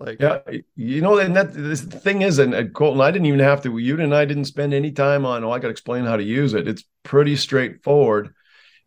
[0.00, 0.38] Like, yeah,
[0.76, 3.76] you know, and that this thing is, and, Colton, I didn't even have to.
[3.76, 5.44] You and I didn't spend any time on.
[5.44, 6.66] Oh, I got to explain how to use it.
[6.66, 8.34] It's pretty straightforward.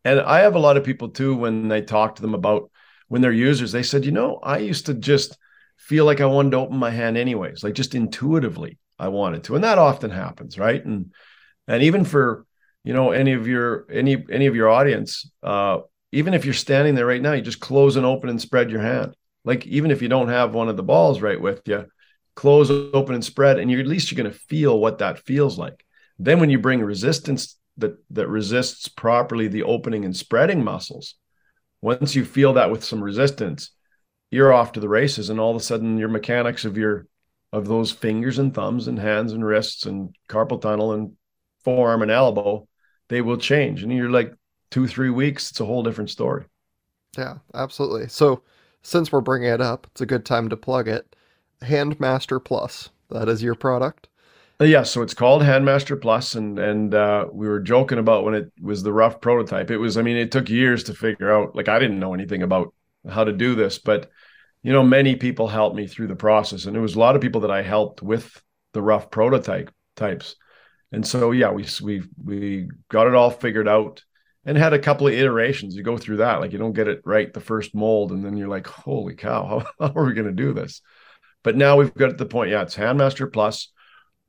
[0.04, 2.72] And I have a lot of people too when they talk to them about
[3.10, 3.72] when they're users.
[3.72, 5.38] They said, you know, I used to just
[5.78, 9.56] feel like I wanted to open my hand anyways, like just intuitively I wanted to,
[9.56, 10.84] and that often happens, right?
[10.84, 11.14] And
[11.68, 12.48] and even for
[12.84, 16.96] you know any of your any any of your audience, uh, even if you're standing
[16.96, 19.16] there right now, you just close and open and spread your hand
[19.46, 21.86] like even if you don't have one of the balls right with you,
[22.36, 25.58] close, open, and spread, and you're at least you're going to feel what that feels
[25.58, 25.86] like.
[26.20, 31.16] Then when you bring resistance that that resists properly the opening and spreading muscles,
[31.82, 33.72] once you feel that with some resistance,
[34.32, 37.08] you're off to the races, and all of a sudden your mechanics of your
[37.52, 41.12] of those fingers and thumbs and hands and wrists and carpal tunnel and
[41.64, 42.68] forearm and elbow,
[43.10, 43.84] they will change.
[43.84, 44.34] And you're like
[44.72, 46.46] two, three weeks, it's a whole different story.
[47.16, 48.08] Yeah, absolutely.
[48.08, 48.42] So
[48.84, 51.16] since we're bringing it up, it's a good time to plug it.
[51.64, 54.10] Handmaster Plus, that is your product.
[54.62, 58.36] Uh, yeah, so it's called Handmaster Plus, and and uh, we were joking about when
[58.36, 59.72] it was the rough prototype.
[59.72, 61.56] It was, I mean, it took years to figure out.
[61.56, 62.74] Like I didn't know anything about
[63.10, 64.12] how to do this, but
[64.62, 67.22] you know, many people helped me through the process, and it was a lot of
[67.22, 68.40] people that I helped with
[68.74, 70.36] the rough prototype types.
[70.92, 74.04] And so, yeah, we we we got it all figured out
[74.46, 75.76] and had a couple of iterations.
[75.76, 78.38] You go through that, like you don't get it right the first mold, and then
[78.38, 80.82] you're like, holy cow, how, how are we going to do this?
[81.44, 83.70] But now we've got to the point, yeah, it's Handmaster Plus.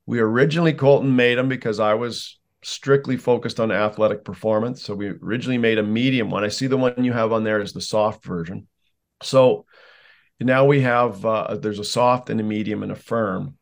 [0.07, 4.83] We originally Colton made them because I was strictly focused on athletic performance.
[4.83, 6.45] So we originally made a medium one.
[6.45, 8.67] I see the one you have on there is the soft version.
[9.23, 9.67] So
[10.41, 13.57] now we have uh, there's a soft and a medium and a firm,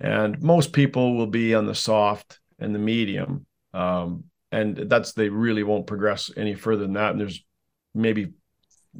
[0.00, 3.46] and most people will be on the soft and the medium.
[3.72, 7.10] Um, and that's they really won't progress any further than that.
[7.12, 7.42] And there's
[7.94, 8.32] maybe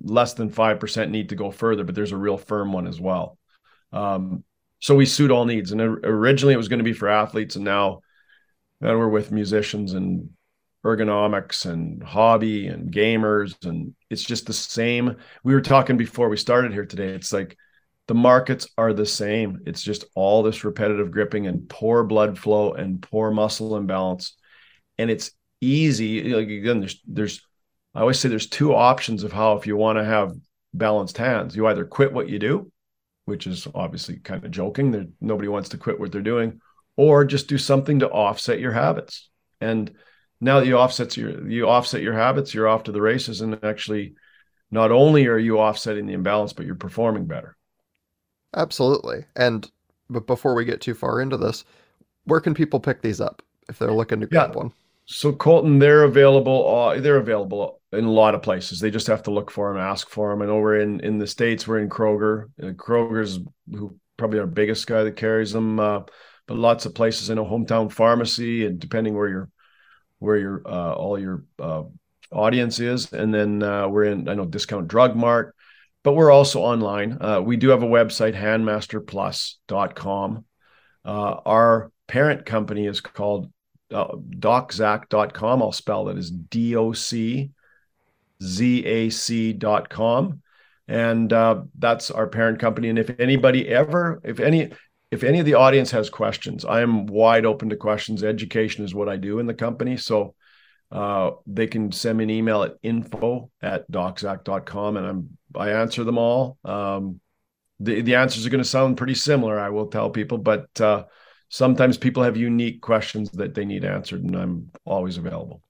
[0.03, 3.01] less than five percent need to go further, but there's a real firm one as
[3.01, 3.39] well.
[3.93, 4.45] Um,
[4.81, 7.65] so we suit all needs, and originally it was going to be for athletes, and
[7.65, 8.01] now,
[8.81, 10.31] and we're with musicians and
[10.85, 15.17] ergonomics and hobby and gamers, and it's just the same.
[15.43, 17.09] We were talking before we started here today.
[17.09, 17.57] It's like
[18.07, 19.61] the markets are the same.
[19.67, 24.35] It's just all this repetitive gripping and poor blood flow and poor muscle imbalance
[24.99, 26.33] and it's easy.
[26.35, 27.43] Like again, there's there's
[27.95, 30.33] I always say there's two options of how if you want to have
[30.75, 32.71] balanced hands, you either quit what you do,
[33.25, 34.91] which is obviously kind of joking.
[34.91, 36.61] There nobody wants to quit what they're doing,
[36.97, 39.29] or just do something to offset your habits.
[39.61, 39.95] And
[40.41, 43.59] now that you offset your you offset your habits, you're off to the races and
[43.65, 44.15] actually
[44.71, 47.57] not only are you offsetting the imbalance, but you're performing better.
[48.55, 49.25] Absolutely.
[49.37, 49.71] And
[50.11, 51.65] but before we get too far into this,
[52.25, 54.57] where can people pick these up if they're looking to grab yeah.
[54.57, 54.73] one?
[55.09, 56.67] So Colton, they're available.
[56.79, 58.79] Uh, they're available in a lot of places.
[58.81, 60.43] They just have to look for them, ask for them.
[60.43, 61.67] I know we're in in the states.
[61.69, 62.47] We're in Kroger.
[62.75, 63.39] Kroger's
[63.71, 66.01] who probably our biggest guy that carries them, uh,
[66.49, 67.31] but lots of places.
[67.31, 69.51] I know hometown pharmacy, and depending where your
[70.19, 71.85] where your uh, all your uh,
[72.33, 74.29] audience is, and then uh, we're in.
[74.29, 75.55] I know discount drug mart,
[76.03, 77.45] but we're also online.
[77.45, 80.45] we do have a website, handmasterplus.com.
[81.05, 83.51] Uh, our parent company is called
[83.93, 85.63] uh, doczac.com.
[85.63, 87.51] I'll spell that as D O C
[88.43, 90.43] Z A C.com.
[90.89, 92.89] And uh, that's our parent company.
[92.89, 94.71] And if anybody ever, if any,
[95.11, 98.23] if any of the audience has questions, I am wide open to questions.
[98.23, 99.97] Education is what I do in the company.
[99.97, 100.35] So
[100.93, 106.05] uh, they can send me an email at info at doczac.com and I'm, I answer
[106.05, 106.57] them all.
[106.65, 107.21] Um,
[107.81, 111.05] the, the answers are going to sound pretty similar, I will tell people, but uh,
[111.49, 115.63] sometimes people have unique questions that they need answered, and I'm always available.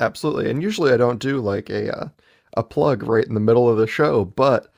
[0.00, 2.08] Absolutely, and usually I don't do like a uh,
[2.56, 4.72] a plug right in the middle of the show, but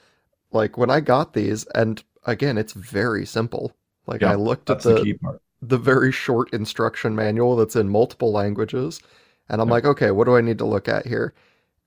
[0.52, 3.72] like when I got these, and again, it's very simple.
[4.06, 8.32] Like yeah, I looked at the, the, the very short instruction manual that's in multiple
[8.32, 9.00] languages,
[9.48, 9.74] and I'm yeah.
[9.74, 11.34] like, okay, what do I need to look at here?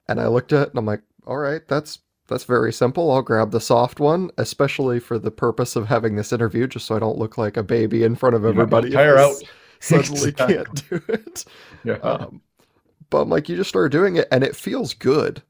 [0.10, 3.10] And I looked at it, and I'm like, all right, that's that's very simple.
[3.12, 6.96] I'll grab the soft one, especially for the purpose of having this interview, just so
[6.96, 8.90] I don't look like a baby in front of everybody.
[8.90, 9.36] Tire out.
[9.80, 11.46] Suddenly can't do it.
[11.84, 11.94] Yeah.
[11.96, 12.42] Um,
[13.10, 15.42] but I'm like, you just start doing it, and it feels good.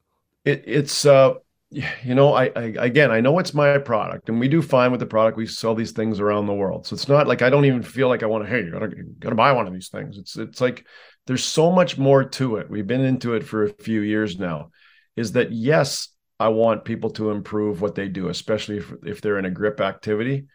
[0.45, 1.35] It, it's uh,
[1.71, 4.99] you know, I, I again, I know it's my product, and we do fine with
[4.99, 5.37] the product.
[5.37, 8.07] We sell these things around the world, so it's not like I don't even feel
[8.09, 8.49] like I want to.
[8.49, 10.17] Hey, you gotta you gotta buy one of these things.
[10.19, 10.85] It's it's like
[11.25, 12.69] there's so much more to it.
[12.69, 14.69] We've been into it for a few years now.
[15.15, 16.09] Is that yes,
[16.39, 19.81] I want people to improve what they do, especially if, if they're in a grip
[19.81, 20.45] activity.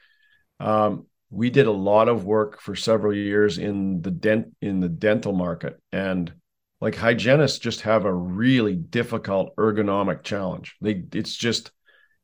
[0.60, 4.88] Um, we did a lot of work for several years in the dent in the
[4.88, 6.32] dental market, and
[6.80, 10.76] like hygienists just have a really difficult ergonomic challenge.
[10.80, 11.72] They it's just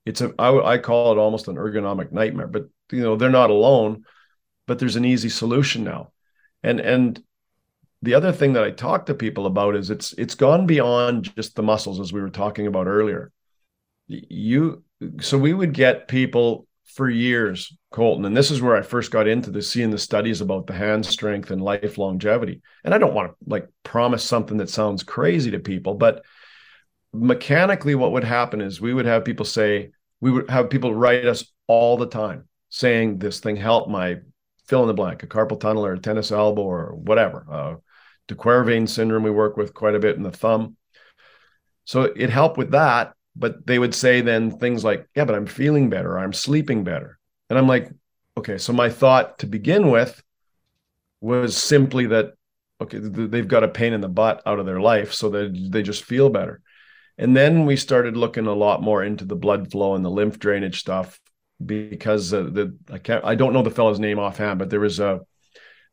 [0.06, 2.46] it's a I, I call it almost an ergonomic nightmare.
[2.46, 4.04] But you know they're not alone.
[4.66, 6.12] But there's an easy solution now,
[6.62, 7.20] and and
[8.02, 11.56] the other thing that I talk to people about is it's it's gone beyond just
[11.56, 13.32] the muscles as we were talking about earlier
[14.08, 14.82] you
[15.20, 19.28] so we would get people for years, Colton, and this is where I first got
[19.28, 22.62] into the seeing the studies about the hand strength and life longevity.
[22.82, 26.24] And I don't want to like promise something that sounds crazy to people, but
[27.12, 29.90] mechanically, what would happen is we would have people say,
[30.20, 34.16] we would have people write us all the time saying this thing helped my
[34.66, 37.46] fill in the blank, a carpal tunnel or a tennis elbow or whatever.
[37.50, 37.74] Uh,
[38.26, 40.76] De Quervain syndrome, we work with quite a bit in the thumb.
[41.84, 45.46] So it helped with that but they would say then things like yeah but i'm
[45.46, 47.18] feeling better i'm sleeping better
[47.48, 47.90] and i'm like
[48.36, 50.22] okay so my thought to begin with
[51.20, 52.32] was simply that
[52.80, 55.82] okay they've got a pain in the butt out of their life so that they
[55.82, 56.60] just feel better
[57.16, 60.38] and then we started looking a lot more into the blood flow and the lymph
[60.38, 61.20] drainage stuff
[61.64, 65.00] because uh, the I can't I don't know the fellow's name offhand, but there was
[65.00, 65.18] a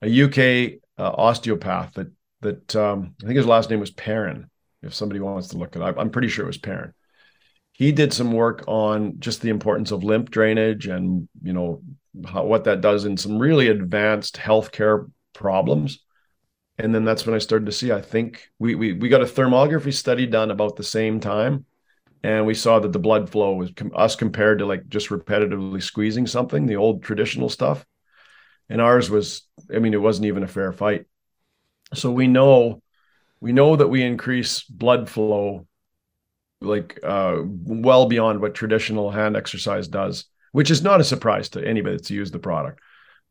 [0.03, 4.47] a UK uh, osteopath that that um, I think his last name was Perrin.
[4.83, 6.93] If somebody wants to look it up, I'm pretty sure it was Perrin
[7.77, 11.81] he did some work on just the importance of lymph drainage and you know
[12.25, 15.99] how, what that does in some really advanced healthcare problems
[16.77, 19.25] and then that's when i started to see i think we we, we got a
[19.25, 21.65] thermography study done about the same time
[22.23, 25.83] and we saw that the blood flow was com- us compared to like just repetitively
[25.83, 27.85] squeezing something the old traditional stuff
[28.69, 29.41] and ours was
[29.75, 31.05] i mean it wasn't even a fair fight
[31.93, 32.81] so we know
[33.41, 35.67] we know that we increase blood flow
[36.65, 41.65] like uh, well beyond what traditional hand exercise does, which is not a surprise to
[41.65, 42.79] anybody that's used the product.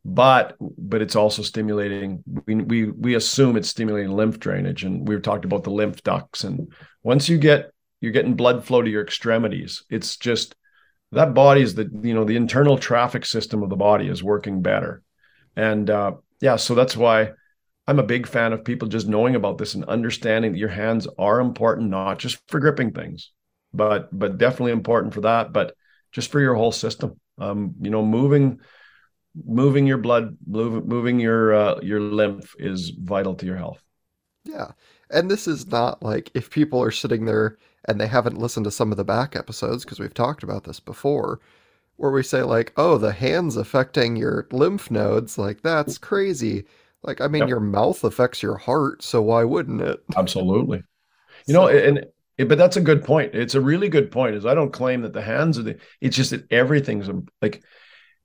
[0.03, 2.23] But but it's also stimulating.
[2.45, 6.43] We we we assume it's stimulating lymph drainage, and we've talked about the lymph ducts.
[6.43, 6.71] And
[7.03, 7.71] once you get
[8.01, 10.55] you're getting blood flow to your extremities, it's just
[11.11, 14.61] that body is the you know the internal traffic system of the body is working
[14.61, 15.01] better,
[15.55, 17.31] and uh, yeah, so that's why
[17.87, 21.07] I'm a big fan of people just knowing about this and understanding that your hands
[21.17, 23.31] are important, not just for gripping things,
[23.73, 25.75] but but definitely important for that, but
[26.11, 27.19] just for your whole system.
[27.37, 28.59] Um, you know, moving
[29.45, 33.83] moving your blood, move, moving your uh, your lymph is vital to your health.
[34.45, 34.71] Yeah,
[35.11, 37.57] and this is not like if people are sitting there
[37.87, 40.79] and they haven't listened to some of the back episodes because we've talked about this
[40.79, 41.39] before
[41.97, 46.65] where we say like oh the hands affecting your lymph nodes like that's crazy
[47.05, 47.49] like, I mean, yep.
[47.49, 49.99] your mouth affects your heart, so why wouldn't it?
[50.17, 50.79] Absolutely.
[51.47, 53.35] You so, know, and it, eh, but that's a good point.
[53.35, 54.35] It's a really good point.
[54.35, 55.77] Is I don't claim that the hands are the.
[56.01, 57.63] It's just that everything's um, like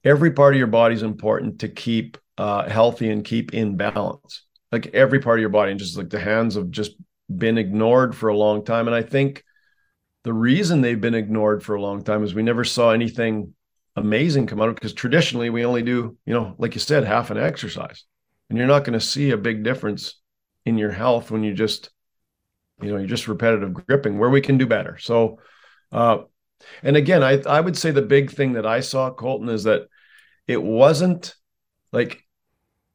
[0.05, 4.45] every part of your body is important to keep uh, healthy and keep in balance.
[4.73, 6.93] Like every part of your body, and just like the hands have just
[7.31, 8.87] been ignored for a long time.
[8.87, 9.45] And I think
[10.23, 13.55] the reason they've been ignored for a long time is we never saw anything
[13.97, 17.05] amazing come out of it because traditionally we only do, you know, like you said,
[17.05, 18.05] half an exercise
[18.51, 20.15] and you're not going to see a big difference
[20.67, 21.91] in your health when you just
[22.83, 25.39] you know you're just repetitive gripping where we can do better so
[25.93, 26.19] uh
[26.83, 29.83] and again i i would say the big thing that i saw colton is that
[30.47, 31.35] it wasn't
[31.93, 32.23] like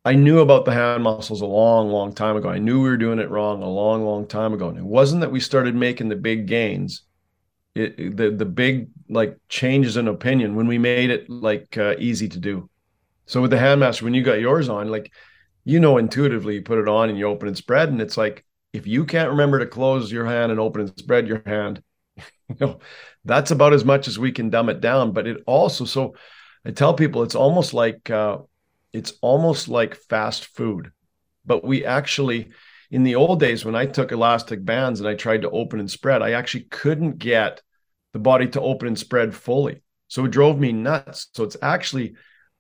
[0.03, 2.97] i knew about the hand muscles a long long time ago i knew we were
[2.97, 6.09] doing it wrong a long long time ago and it wasn't that we started making
[6.09, 7.03] the big gains
[7.73, 12.29] it, the the big like changes in opinion when we made it like uh, easy
[12.29, 12.69] to do
[13.25, 15.11] so with the handmaster when you got yours on like
[15.65, 18.45] you know intuitively you put it on and you open and spread and it's like
[18.71, 21.81] if you can't remember to close your hand and open and spread your hand
[22.47, 22.79] you know
[23.25, 26.15] that's about as much as we can dumb it down but it also so
[26.63, 28.37] i tell people it's almost like uh,
[28.93, 30.91] it's almost like fast food
[31.45, 32.49] but we actually
[32.91, 35.89] in the old days when i took elastic bands and i tried to open and
[35.91, 37.61] spread i actually couldn't get
[38.13, 42.13] the body to open and spread fully so it drove me nuts so it's actually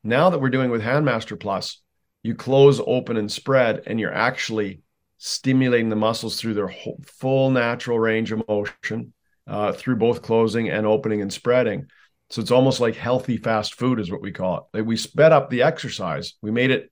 [0.03, 1.79] now that we're doing with handmaster plus
[2.25, 4.81] you close, open, and spread, and you're actually
[5.19, 9.13] stimulating the muscles through their whole, full natural range of motion
[9.47, 11.85] uh, through both closing and opening and spreading.
[12.31, 14.63] So it's almost like healthy fast food is what we call it.
[14.77, 16.33] Like we sped up the exercise.
[16.41, 16.91] We made it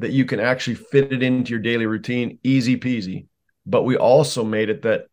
[0.00, 3.26] that you can actually fit it into your daily routine, easy peasy.
[3.64, 5.06] But we also made it that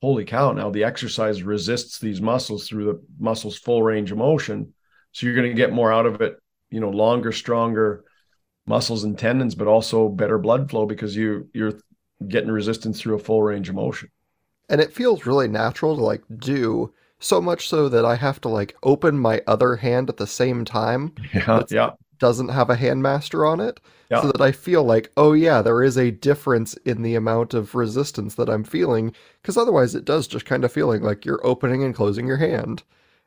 [0.00, 4.74] holy cow, now the exercise resists these muscles through the muscles full range of motion.
[5.12, 6.34] So you're going to get more out of it,
[6.70, 8.04] you know, longer, stronger,
[8.66, 11.78] muscles and tendons, but also better blood flow because you you're
[12.28, 14.10] getting resistance through a full range of motion.
[14.68, 18.48] And it feels really natural to like do so much so that I have to
[18.48, 21.12] like open my other hand at the same time.
[21.34, 21.90] Yeah, yeah.
[22.18, 24.20] Doesn't have a handmaster on it, yeah.
[24.20, 27.74] so that I feel like, oh yeah, there is a difference in the amount of
[27.74, 31.82] resistance that I'm feeling, because otherwise it does just kind of feeling like you're opening
[31.82, 32.84] and closing your hand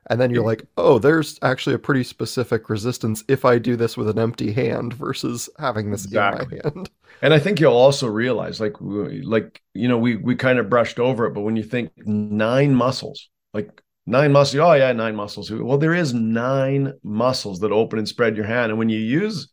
[0.10, 0.48] and then you're mm-hmm.
[0.48, 4.52] like, oh, there's actually a pretty specific resistance if I do this with an empty
[4.52, 6.60] hand versus having this exactly.
[6.60, 6.90] in my hand.
[7.24, 11.00] And I think you'll also realize, like, like you know, we we kind of brushed
[11.00, 15.50] over it, but when you think nine muscles, like nine muscles, oh yeah, nine muscles.
[15.52, 19.52] Well, there is nine muscles that open and spread your hand, and when you use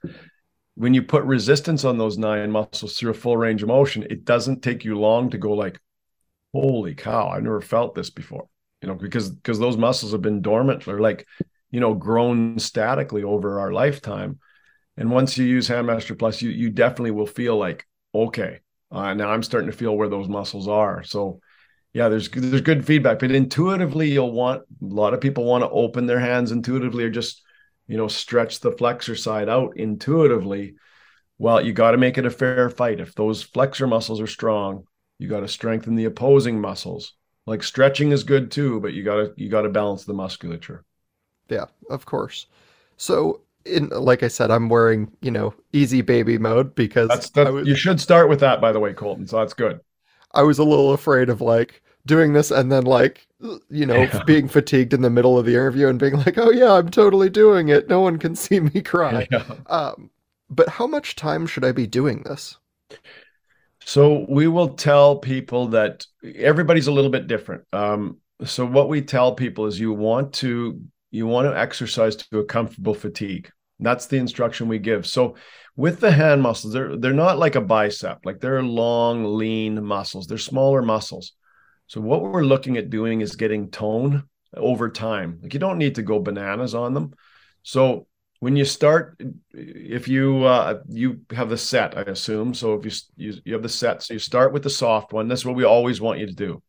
[0.74, 4.24] when you put resistance on those nine muscles through a full range of motion, it
[4.24, 5.78] doesn't take you long to go like,
[6.54, 8.48] holy cow, I've never felt this before
[8.82, 11.26] you know because because those muscles have been dormant or like
[11.70, 14.38] you know grown statically over our lifetime
[14.96, 18.60] and once you use handmaster plus you you definitely will feel like okay
[18.90, 21.40] uh, now i'm starting to feel where those muscles are so
[21.94, 25.70] yeah there's there's good feedback but intuitively you'll want a lot of people want to
[25.70, 27.42] open their hands intuitively or just
[27.86, 30.74] you know stretch the flexor side out intuitively
[31.38, 34.82] well you got to make it a fair fight if those flexor muscles are strong
[35.18, 37.14] you got to strengthen the opposing muscles
[37.46, 40.84] like stretching is good too but you gotta you gotta balance the musculature
[41.48, 42.46] yeah of course
[42.96, 47.50] so in like i said i'm wearing you know easy baby mode because that's, that's,
[47.50, 49.80] was, you should start with that by the way colton so that's good
[50.34, 53.26] i was a little afraid of like doing this and then like
[53.70, 54.22] you know yeah.
[54.24, 57.30] being fatigued in the middle of the interview and being like oh yeah i'm totally
[57.30, 59.44] doing it no one can see me cry yeah.
[59.66, 60.10] um,
[60.50, 62.58] but how much time should i be doing this
[63.84, 66.06] so we will tell people that
[66.36, 67.64] everybody's a little bit different.
[67.72, 70.80] Um, so what we tell people is you want to
[71.10, 73.50] you want to exercise to a comfortable fatigue.
[73.80, 75.06] That's the instruction we give.
[75.06, 75.36] So
[75.76, 80.26] with the hand muscles, they're they're not like a bicep, like they're long, lean muscles.
[80.26, 81.32] They're smaller muscles.
[81.88, 84.24] So what we're looking at doing is getting tone
[84.56, 85.40] over time.
[85.42, 87.12] Like you don't need to go bananas on them.
[87.62, 88.06] So
[88.42, 89.16] when you start
[89.52, 93.62] if you uh, you have the set i assume so if you, you you have
[93.62, 96.26] the set so you start with the soft one that's what we always want you
[96.26, 96.60] to do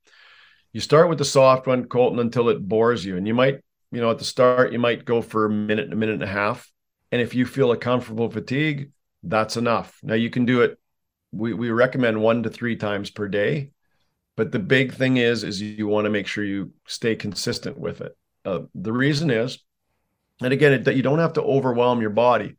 [0.72, 3.62] you start with the soft one colton until it bores you and you might
[3.92, 6.28] you know at the start you might go for a minute a minute and a
[6.28, 6.72] half
[7.12, 8.92] and if you feel a comfortable fatigue
[9.24, 10.78] that's enough now you can do it
[11.32, 13.72] we, we recommend one to three times per day
[14.38, 18.00] but the big thing is is you want to make sure you stay consistent with
[18.02, 18.16] it
[18.46, 19.58] uh, the reason is
[20.46, 22.56] and again that you don't have to overwhelm your body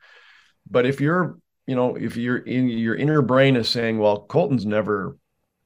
[0.70, 4.66] but if you're you know if you're in your inner brain is saying well colton's
[4.66, 5.16] never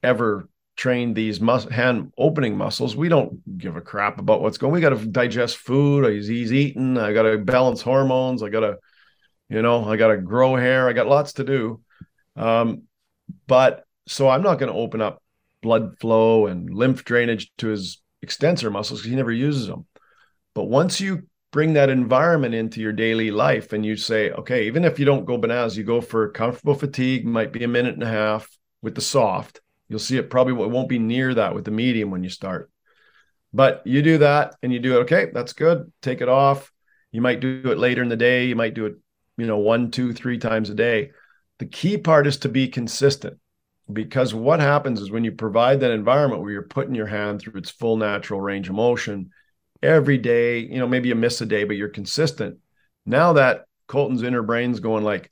[0.02, 4.72] ever trained these mus- hand opening muscles we don't give a crap about what's going
[4.72, 8.76] we got to digest food he's eating i got to balance hormones i got to
[9.48, 11.80] you know i got to grow hair i got lots to do
[12.36, 12.82] um,
[13.48, 15.22] but so i'm not going to open up
[15.62, 19.84] blood flow and lymph drainage to his extensor muscles because he never uses them
[20.54, 24.84] but once you bring that environment into your daily life and you say okay even
[24.84, 28.02] if you don't go bananas you go for comfortable fatigue might be a minute and
[28.02, 28.48] a half
[28.82, 32.10] with the soft you'll see it probably it won't be near that with the medium
[32.10, 32.70] when you start
[33.52, 36.70] but you do that and you do it okay that's good take it off
[37.12, 38.96] you might do it later in the day you might do it
[39.38, 41.10] you know one two three times a day
[41.58, 43.38] the key part is to be consistent
[43.90, 47.58] because what happens is when you provide that environment where you're putting your hand through
[47.58, 49.30] its full natural range of motion
[49.82, 50.60] every day.
[50.60, 52.58] You know, maybe you miss a day, but you're consistent.
[53.06, 55.30] Now that Colton's inner brain's going like,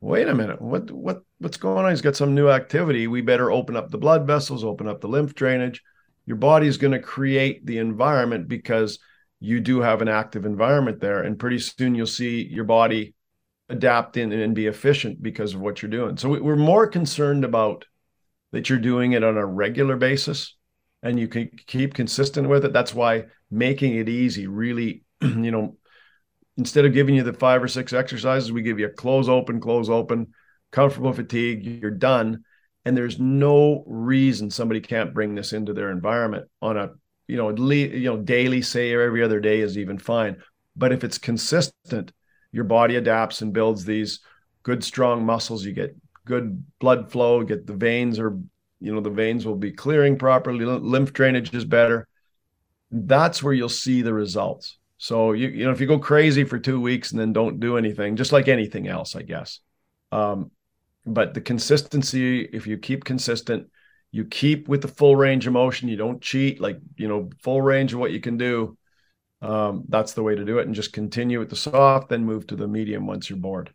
[0.00, 1.90] wait a minute, what what what's going on?
[1.90, 3.06] He's got some new activity.
[3.06, 5.82] We better open up the blood vessels, open up the lymph drainage.
[6.26, 8.98] Your body's going to create the environment because
[9.40, 13.14] you do have an active environment there, and pretty soon you'll see your body
[13.70, 16.16] adapt in and be efficient because of what you're doing.
[16.16, 17.84] So we're more concerned about
[18.50, 20.54] that you're doing it on a regular basis
[21.02, 22.72] and you can keep consistent with it.
[22.72, 25.76] That's why making it easy really, you know,
[26.56, 29.60] instead of giving you the five or six exercises, we give you a close open,
[29.60, 30.32] close open,
[30.70, 32.44] comfortable fatigue, you're done.
[32.84, 36.90] And there's no reason somebody can't bring this into their environment on a,
[37.26, 40.36] you know, you know, daily, say, or every other day is even fine.
[40.74, 42.12] But if it's consistent,
[42.50, 44.20] your body adapts and builds these
[44.62, 45.64] good, strong muscles.
[45.64, 45.94] You get
[46.24, 48.38] good blood flow, get the veins are
[48.80, 52.06] you know the veins will be clearing properly lymph drainage is better
[52.90, 56.58] that's where you'll see the results so you you know if you go crazy for
[56.58, 59.60] two weeks and then don't do anything just like anything else i guess
[60.12, 60.50] um,
[61.04, 63.68] but the consistency if you keep consistent
[64.10, 67.60] you keep with the full range of motion you don't cheat like you know full
[67.60, 68.76] range of what you can do
[69.40, 72.46] um, that's the way to do it and just continue with the soft then move
[72.46, 73.72] to the medium once you're bored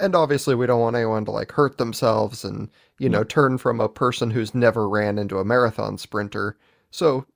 [0.00, 2.68] and obviously we don't want anyone to like hurt themselves and
[2.98, 6.56] you know turn from a person who's never ran into a marathon sprinter
[6.90, 7.26] so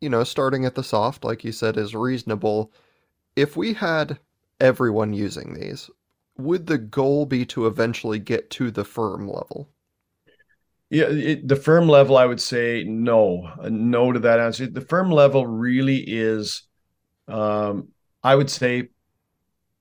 [0.00, 2.72] you know starting at the soft like you said is reasonable
[3.36, 4.18] if we had
[4.60, 5.90] everyone using these
[6.36, 9.68] would the goal be to eventually get to the firm level
[10.90, 15.10] yeah it, the firm level i would say no no to that answer the firm
[15.10, 16.62] level really is
[17.28, 17.88] um,
[18.22, 18.88] i would say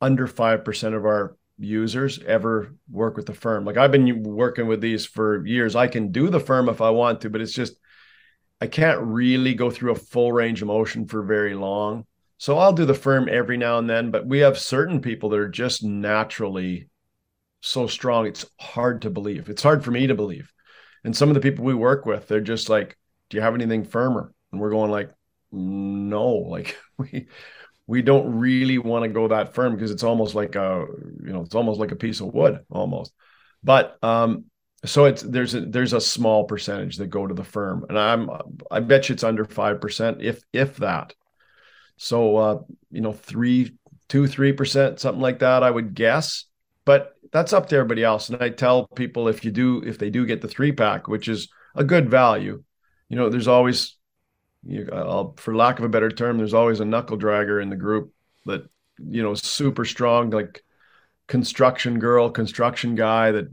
[0.02, 3.66] under 5% of our users ever work with the firm.
[3.66, 5.76] Like I've been working with these for years.
[5.76, 7.76] I can do the firm if I want to, but it's just
[8.62, 12.06] I can't really go through a full range of motion for very long.
[12.38, 15.40] So I'll do the firm every now and then, but we have certain people that
[15.40, 16.90] are just naturally
[17.62, 19.50] so strong it's hard to believe.
[19.50, 20.52] It's hard for me to believe.
[21.04, 22.98] And some of the people we work with, they're just like,
[23.30, 25.12] "Do you have anything firmer?" And we're going like,
[25.52, 27.28] "No, like we
[27.90, 30.86] we don't really want to go that firm because it's almost like a
[31.26, 33.12] you know it's almost like a piece of wood almost
[33.64, 34.46] but um
[34.86, 38.30] so it's there's a there's a small percentage that go to the firm and i'm
[38.70, 41.16] i bet you it's under 5% if if that
[41.98, 42.58] so uh
[42.92, 43.76] you know three,
[44.08, 46.46] two three percent something like that i would guess
[46.86, 50.12] but that's up to everybody else and i tell people if you do if they
[50.12, 52.62] do get the three pack which is a good value
[53.08, 53.96] you know there's always
[54.66, 57.76] you, I'll, for lack of a better term, there's always a knuckle dragger in the
[57.76, 58.12] group
[58.46, 60.64] that you know super strong, like
[61.28, 63.46] construction girl, construction guy that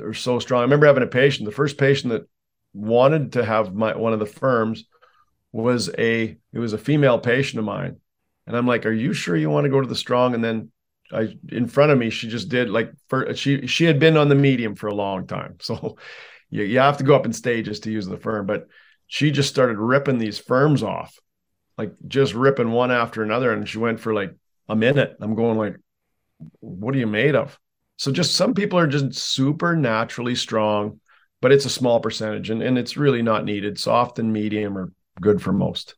[0.00, 0.60] are so strong.
[0.60, 2.28] I remember having a patient, the first patient that
[2.72, 4.84] wanted to have my one of the firms
[5.50, 7.96] was a it was a female patient of mine,
[8.46, 10.70] and I'm like, "Are you sure you want to go to the strong?" And then
[11.12, 14.28] I in front of me, she just did like for she she had been on
[14.28, 15.96] the medium for a long time, so
[16.50, 18.68] you, you have to go up in stages to use the firm, but
[19.12, 21.18] she just started ripping these firms off,
[21.76, 23.52] like just ripping one after another.
[23.52, 24.34] And she went for like
[24.70, 25.18] a minute.
[25.20, 25.76] I'm going like,
[26.60, 27.60] what are you made of?
[27.98, 30.98] So just some people are just supernaturally strong,
[31.42, 33.78] but it's a small percentage and, and it's really not needed.
[33.78, 34.90] Soft and medium are
[35.20, 35.94] good for most.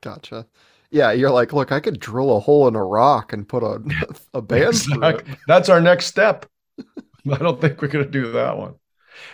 [0.00, 0.46] Gotcha.
[0.90, 3.78] Yeah, you're like, look, I could drill a hole in a rock and put a
[4.34, 4.64] a band.
[4.64, 5.36] exactly.
[5.46, 6.44] That's our next step.
[7.32, 8.74] I don't think we're going to do that one.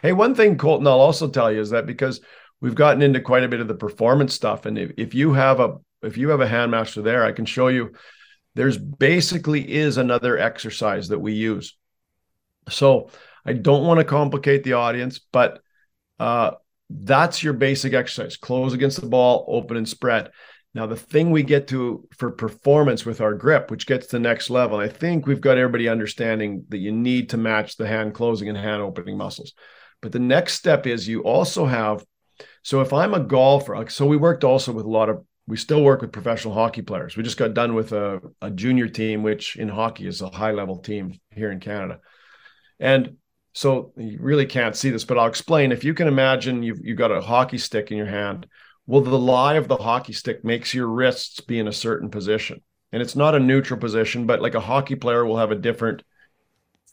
[0.02, 2.20] Hey, one thing, Colton, I'll also tell you is that because
[2.60, 4.66] we've gotten into quite a bit of the performance stuff.
[4.66, 7.46] And if, if you have a if you have a hand master there, I can
[7.46, 7.92] show you
[8.54, 11.76] there's basically is another exercise that we use.
[12.68, 13.10] So
[13.44, 15.60] I don't want to complicate the audience, but
[16.18, 16.52] uh,
[16.90, 20.30] that's your basic exercise: close against the ball, open and spread.
[20.74, 24.20] Now the thing we get to for performance with our grip, which gets to the
[24.20, 28.12] next level, I think we've got everybody understanding that you need to match the hand
[28.12, 29.52] closing and hand opening muscles.
[30.02, 32.04] But the next step is you also have
[32.64, 35.82] so if I'm a golfer, so we worked also with a lot of, we still
[35.82, 37.14] work with professional hockey players.
[37.14, 40.52] We just got done with a, a junior team, which in hockey is a high
[40.52, 42.00] level team here in Canada.
[42.80, 43.18] And
[43.52, 45.72] so you really can't see this, but I'll explain.
[45.72, 48.46] If you can imagine you've, you've got a hockey stick in your hand,
[48.86, 52.62] well, the lie of the hockey stick makes your wrists be in a certain position.
[52.92, 56.02] And it's not a neutral position, but like a hockey player will have a different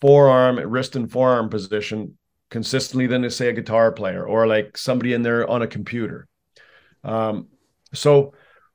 [0.01, 2.17] forearm, wrist and forearm position
[2.51, 6.27] consistently than to say a guitar player or like somebody in there on a computer.
[7.03, 7.47] Um,
[7.93, 8.33] so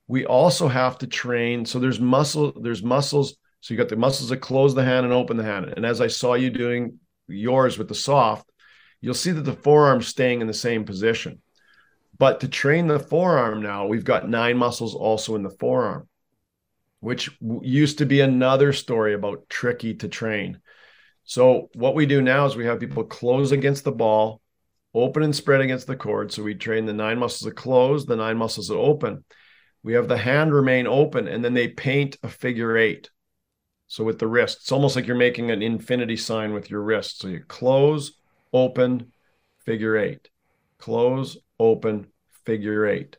[0.09, 1.64] we also have to train.
[1.64, 3.37] So there's muscle, there's muscles.
[3.61, 5.74] So you got the muscles that close the hand and open the hand.
[5.77, 6.99] And as I saw you doing
[7.29, 8.51] yours with the soft,
[9.01, 11.41] you'll see that the forearm's staying in the same position.
[12.18, 16.09] But to train the forearm now, we've got nine muscles also in the forearm,
[17.01, 17.31] which
[17.62, 20.61] used to be another story about tricky to train.
[21.27, 24.41] So what we do now is we have people close against the ball,
[24.95, 26.33] open and spread against the cord.
[26.33, 29.24] So we train the nine muscles to close, the nine muscles to open.
[29.83, 33.11] We have the hand remain open, and then they paint a figure eight.
[33.89, 37.20] So with the wrist, it's almost like you're making an infinity sign with your wrist.
[37.20, 38.12] So you close,
[38.53, 39.12] open,
[39.64, 40.29] figure eight,
[40.79, 42.07] close, open,
[42.45, 43.16] figure eight,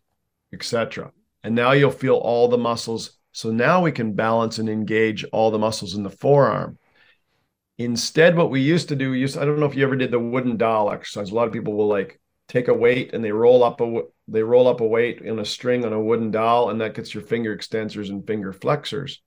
[0.54, 1.12] etc.
[1.44, 3.12] And now you'll feel all the muscles.
[3.34, 6.78] So now we can balance and engage all the muscles in the forearm.
[7.80, 10.10] Instead, what we used to do, we used I don't know if you ever did
[10.12, 11.30] the wooden doll exercise.
[11.30, 14.42] A lot of people will like take a weight and they roll up a they
[14.42, 17.22] roll up a weight in a string on a wooden doll, and that gets your
[17.24, 19.22] finger extensors and finger flexors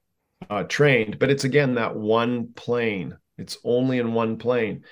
[0.48, 1.20] uh, trained.
[1.20, 3.16] But it's again that one plane.
[3.38, 4.82] It's only in one plane,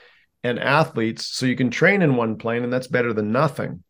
[0.44, 1.26] and athletes.
[1.26, 3.82] So you can train in one plane, and that's better than nothing.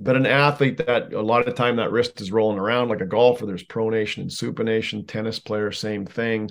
[0.00, 3.00] But an athlete that a lot of the time that wrist is rolling around like
[3.02, 3.44] a golfer.
[3.44, 5.06] There's pronation and supination.
[5.06, 6.48] Tennis player, same thing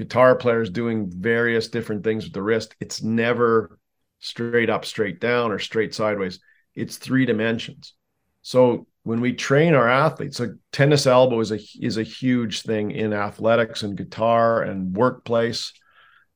[0.00, 2.74] guitar players doing various different things with the wrist.
[2.80, 3.78] It's never
[4.18, 6.40] straight up, straight down, or straight sideways.
[6.74, 7.92] It's three dimensions.
[8.40, 12.92] So when we train our athletes, like tennis elbow is a is a huge thing
[12.92, 15.72] in athletics and guitar and workplace.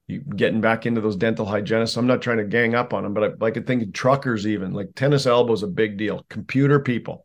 [0.08, 1.96] You, getting back into those dental hygienists.
[1.96, 4.74] I'm not trying to gang up on them, but I, like I think truckers even
[4.74, 6.26] like tennis elbow is a big deal.
[6.28, 7.24] Computer people,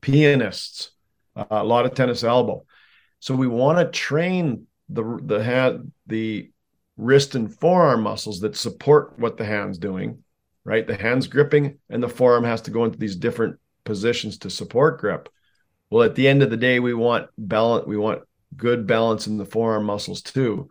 [0.00, 0.92] pianists,
[1.36, 2.64] uh, a lot of tennis elbow.
[3.20, 6.50] So we want to train the the hand the
[6.96, 10.22] wrist and forearm muscles that support what the hand's doing,
[10.64, 10.86] right?
[10.86, 14.98] The hand's gripping and the forearm has to go into these different positions to support
[14.98, 15.28] grip.
[15.90, 18.22] Well, at the end of the day, we want balance, we want
[18.56, 20.70] good balance in the forearm muscles too.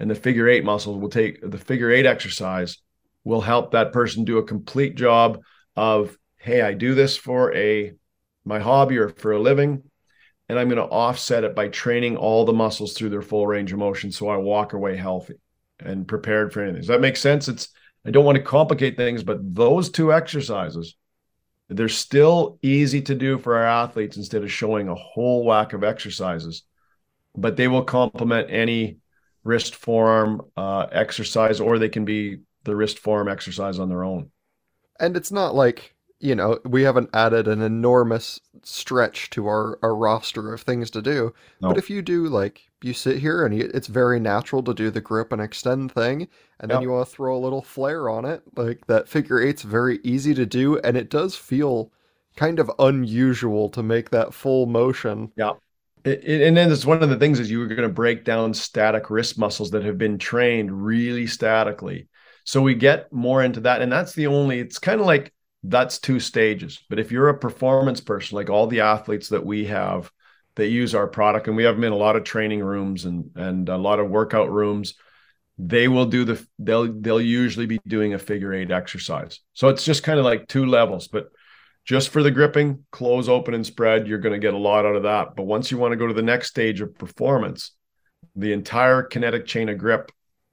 [0.00, 2.78] And the figure eight muscles will take the figure eight exercise
[3.24, 5.40] will help that person do a complete job
[5.74, 7.92] of, hey, I do this for a
[8.44, 9.82] my hobby or for a living
[10.48, 13.72] and I'm going to offset it by training all the muscles through their full range
[13.72, 15.34] of motion so I walk away healthy
[15.80, 16.80] and prepared for anything.
[16.80, 17.48] Does that make sense?
[17.48, 17.68] It's
[18.04, 20.94] I don't want to complicate things, but those two exercises,
[21.68, 25.82] they're still easy to do for our athletes instead of showing a whole whack of
[25.82, 26.62] exercises,
[27.36, 28.98] but they will complement any
[29.42, 34.30] wrist forearm uh, exercise, or they can be the wrist forearm exercise on their own.
[35.00, 39.94] And it's not like you know we haven't added an enormous stretch to our, our
[39.94, 41.32] roster of things to do.
[41.60, 41.70] Nope.
[41.74, 44.90] But if you do, like, you sit here and you, it's very natural to do
[44.90, 46.22] the grip and extend thing,
[46.60, 46.68] and yep.
[46.70, 50.00] then you want to throw a little flare on it, like, that figure eight's very
[50.02, 51.90] easy to do, and it does feel
[52.36, 55.30] kind of unusual to make that full motion.
[55.36, 55.52] Yeah.
[56.04, 58.24] It, it, and then it's one of the things is you were going to break
[58.24, 62.08] down static wrist muscles that have been trained really statically.
[62.44, 63.82] So we get more into that.
[63.82, 65.32] And that's the only, it's kind of like
[65.70, 66.78] that's two stages.
[66.88, 70.10] But if you're a performance person, like all the athletes that we have
[70.54, 73.30] that use our product, and we have them in a lot of training rooms and
[73.34, 74.94] and a lot of workout rooms,
[75.58, 79.40] they will do the they'll they'll usually be doing a figure eight exercise.
[79.54, 81.28] So it's just kind of like two levels, but
[81.84, 84.96] just for the gripping, close, open, and spread, you're going to get a lot out
[84.96, 85.36] of that.
[85.36, 87.70] But once you want to go to the next stage of performance,
[88.34, 90.10] the entire kinetic chain of grip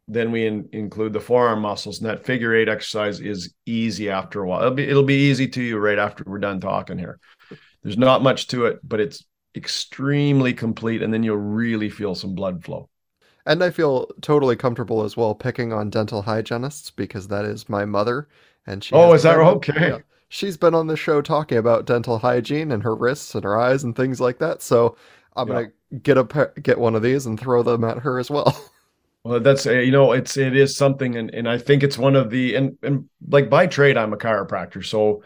[0.08, 4.42] then we in, include the forearm muscles and that figure eight exercise is easy after
[4.44, 7.20] a while it'll be, it'll be easy to you right after we're done talking here
[7.84, 9.24] there's not much to it but it's
[9.56, 12.90] extremely complete and then you'll really feel some blood flow
[13.46, 17.86] and i feel totally comfortable as well picking on dental hygienists because that is my
[17.86, 18.28] mother
[18.66, 19.98] and she oh is that okay yeah.
[20.30, 23.84] she's been on the show talking about dental hygiene and her wrists and her eyes
[23.84, 24.98] and things like that so
[25.36, 25.54] i'm yeah.
[25.54, 28.60] gonna get a get one of these and throw them at her as well
[29.24, 32.16] Well, that's eh, you know, it's it is something, and and I think it's one
[32.18, 35.24] of the and and like by trade, I'm a chiropractor, so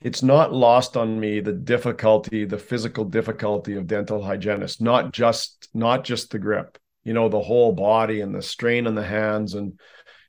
[0.00, 5.68] it's not lost on me the difficulty, the physical difficulty of dental hygienists, not just
[5.74, 9.54] not just the grip, you know, the whole body and the strain on the hands,
[9.54, 9.80] and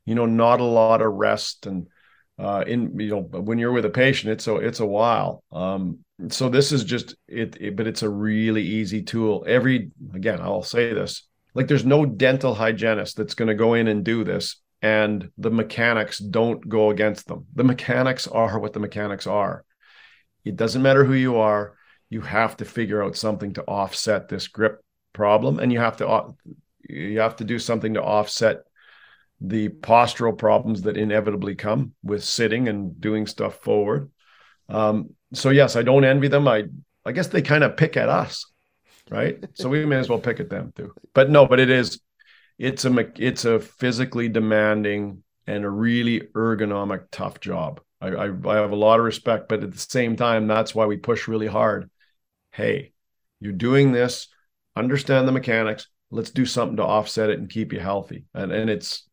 [0.06, 1.88] you know, not a lot of rest and.
[2.38, 5.98] Uh, in you know when you're with a patient it's a it's a while um,
[6.28, 10.62] so this is just it, it but it's a really easy tool every again i'll
[10.62, 11.24] say this
[11.54, 15.50] like there's no dental hygienist that's going to go in and do this and the
[15.50, 19.64] mechanics don't go against them the mechanics are what the mechanics are
[20.44, 21.76] it doesn't matter who you are
[22.10, 24.80] you have to figure out something to offset this grip
[25.12, 26.28] problem and you have to uh,
[26.88, 28.62] you have to do something to offset
[29.40, 34.10] the postural problems that inevitably come with sitting and doing stuff forward
[34.68, 36.64] um, so yes i don't envy them i
[37.04, 38.51] i guess they kind of pick at us
[39.10, 39.44] right?
[39.54, 40.92] so we may as well pick at them too.
[41.14, 42.00] But no, but it is,
[42.58, 47.80] it's a it's a physically demanding and a really ergonomic tough job.
[48.00, 50.86] I, I, I have a lot of respect, but at the same time, that's why
[50.86, 51.90] we push really hard.
[52.52, 52.92] Hey,
[53.40, 54.28] you're doing this.
[54.76, 55.88] Understand the mechanics.
[56.10, 58.26] Let's do something to offset it and keep you healthy.
[58.34, 59.08] And and it's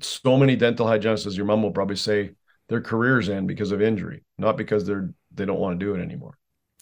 [0.00, 2.32] so many dental hygienists, as your mom will probably say,
[2.68, 6.02] their careers end because of injury, not because they're they don't want to do it
[6.02, 6.38] anymore.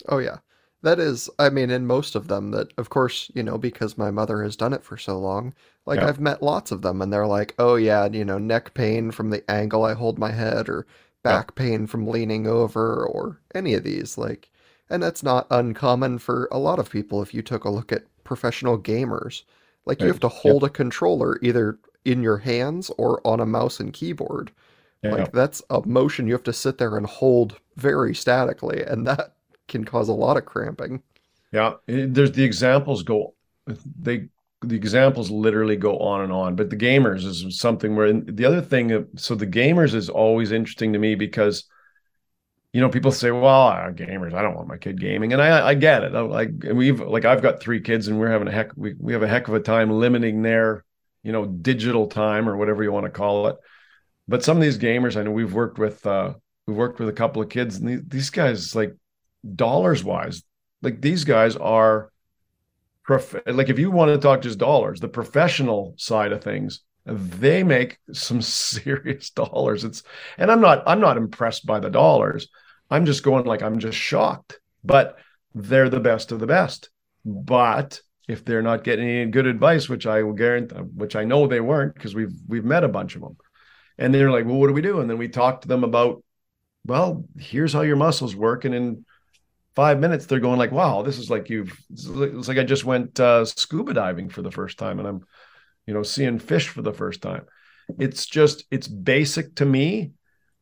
[0.09, 0.39] Oh yeah,
[0.83, 4.11] that is i mean in most of them that of course you know because my
[4.11, 5.55] mother has done it for so long
[5.87, 6.09] like yeah.
[6.09, 9.31] i've met lots of them and they're like oh yeah you know neck pain from
[9.31, 10.87] the angle i hold my head or
[11.23, 11.63] back yeah.
[11.65, 14.51] pain from leaning over or any of these like
[14.91, 18.05] and that's not uncommon for a lot of people if you took a look at
[18.25, 19.43] professional gamers
[19.87, 20.07] like right.
[20.07, 23.93] you have to hold a controller either in your hands or on a mouse and
[23.93, 24.51] keyboard
[25.05, 29.35] like that's a motion you have to sit there and hold very statically and that
[29.73, 31.03] can cause a lot of cramping.
[31.51, 33.35] Yeah, eh, there's the examples go
[33.67, 34.29] they
[34.63, 36.55] the examples literally go on and on.
[36.55, 39.07] But the gamers is something where the other thing.
[39.17, 41.65] So the gamers is always interesting to me because
[42.73, 45.69] you know people say, "Well, ah, gamers, I don't want my kid gaming," and I
[45.71, 46.11] I get it.
[46.13, 49.23] like we've like I've got three kids and we're having a heck we we have
[49.25, 50.85] a heck of a time limiting their
[51.23, 53.57] you know digital time or whatever you want to call it.
[54.29, 56.07] But some of these gamers, I know we've worked with.
[56.07, 58.95] uh we worked with a couple of kids and these, these guys like
[59.55, 60.43] dollars wise,
[60.83, 62.11] like these guys are
[63.05, 67.63] prof- like if you want to talk just dollars, the professional side of things, they
[67.63, 69.85] make some serious dollars.
[69.85, 70.03] It's
[70.39, 72.49] and I'm not I'm not impressed by the dollars.
[72.91, 74.59] I'm just going like I'm just shocked.
[74.85, 75.17] But
[75.55, 76.91] they're the best of the best.
[77.25, 81.47] But if they're not getting any good advice, which I will guarantee, which I know
[81.47, 83.37] they weren't, because we've we've met a bunch of them,
[83.99, 86.25] and they're like, "Well, what do we do?" And then we talk to them about,
[86.87, 89.05] "Well, here's how your muscles work, and in
[89.75, 92.07] five minutes they're going like wow this is like you've it's
[92.49, 95.21] like i just went uh, scuba diving for the first time and i'm
[95.87, 97.45] you know seeing fish for the first time
[97.99, 100.13] it's just it's basic to me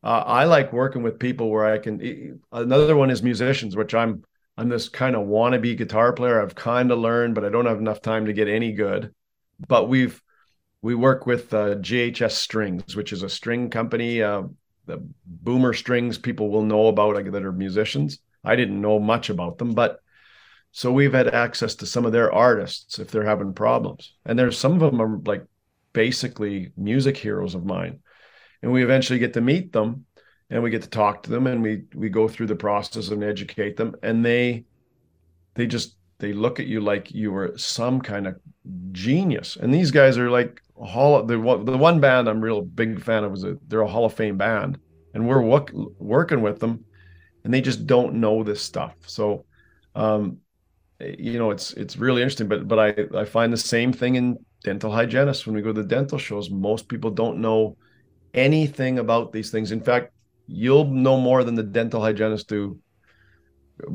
[0.03, 4.23] uh, i like working with people where i can another one is musicians which i'm
[4.57, 7.79] i'm this kind of wannabe guitar player i've kind of learned but i don't have
[7.79, 9.13] enough time to get any good
[9.67, 10.21] but we've
[10.83, 14.43] we work with uh, ghs strings which is a string company uh,
[14.85, 19.29] the boomer strings people will know about like, that are musicians I didn't know much
[19.29, 19.99] about them, but
[20.71, 24.13] so we've had access to some of their artists if they're having problems.
[24.25, 25.45] And there's some of them are like
[25.93, 27.99] basically music heroes of mine.
[28.61, 30.05] And we eventually get to meet them
[30.49, 33.23] and we get to talk to them and we we go through the process and
[33.23, 34.65] educate them and they
[35.55, 38.39] they just they look at you like you were some kind of
[38.91, 39.57] genius.
[39.59, 43.23] And these guys are like hall the one the one band I'm real big fan
[43.23, 44.77] of is a, they're a Hall of Fame band
[45.13, 46.85] and we're work, working with them
[47.43, 48.93] and they just don't know this stuff.
[49.07, 49.45] So,
[49.95, 50.37] um,
[50.99, 52.47] eh, you know, it's it's really interesting.
[52.47, 55.81] But but I I find the same thing in dental hygienists when we go to
[55.81, 56.49] the dental shows.
[56.49, 57.77] Most people don't know
[58.33, 59.71] anything about these things.
[59.71, 60.13] In fact,
[60.47, 62.79] you'll know more than the dental hygienists do.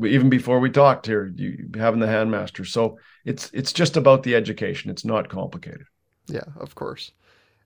[0.05, 2.65] Even before we talked here, you, having the handmaster.
[2.65, 4.89] So it's it's just about the education.
[4.91, 5.85] It's not complicated.
[6.27, 7.11] Yeah, of course.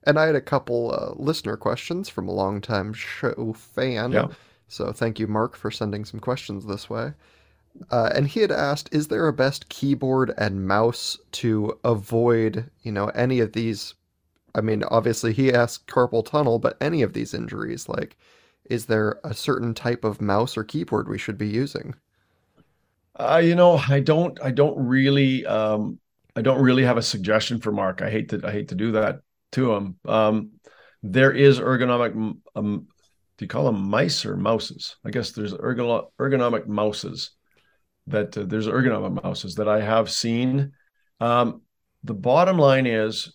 [0.04, 4.12] And I had a couple uh, listener questions from a longtime show fan.
[4.12, 4.28] Yeah.
[4.72, 7.12] So thank you, Mark, for sending some questions this way.
[7.90, 12.90] Uh, and he had asked, "Is there a best keyboard and mouse to avoid, you
[12.90, 13.94] know, any of these?"
[14.54, 18.16] I mean, obviously he asked carpal tunnel, but any of these injuries, like,
[18.64, 21.94] is there a certain type of mouse or keyboard we should be using?
[23.16, 25.98] Uh, you know, I don't, I don't really, um,
[26.34, 28.00] I don't really have a suggestion for Mark.
[28.00, 29.20] I hate to, I hate to do that
[29.52, 29.96] to him.
[30.06, 30.50] Um,
[31.02, 32.86] there is ergonomic um,
[33.42, 34.94] do you call them mice or mouses?
[35.04, 37.30] I guess there's ergo- ergonomic mouses
[38.06, 40.70] that uh, there's ergonomic mouses that I have seen.
[41.18, 41.62] Um,
[42.04, 43.32] the bottom line is,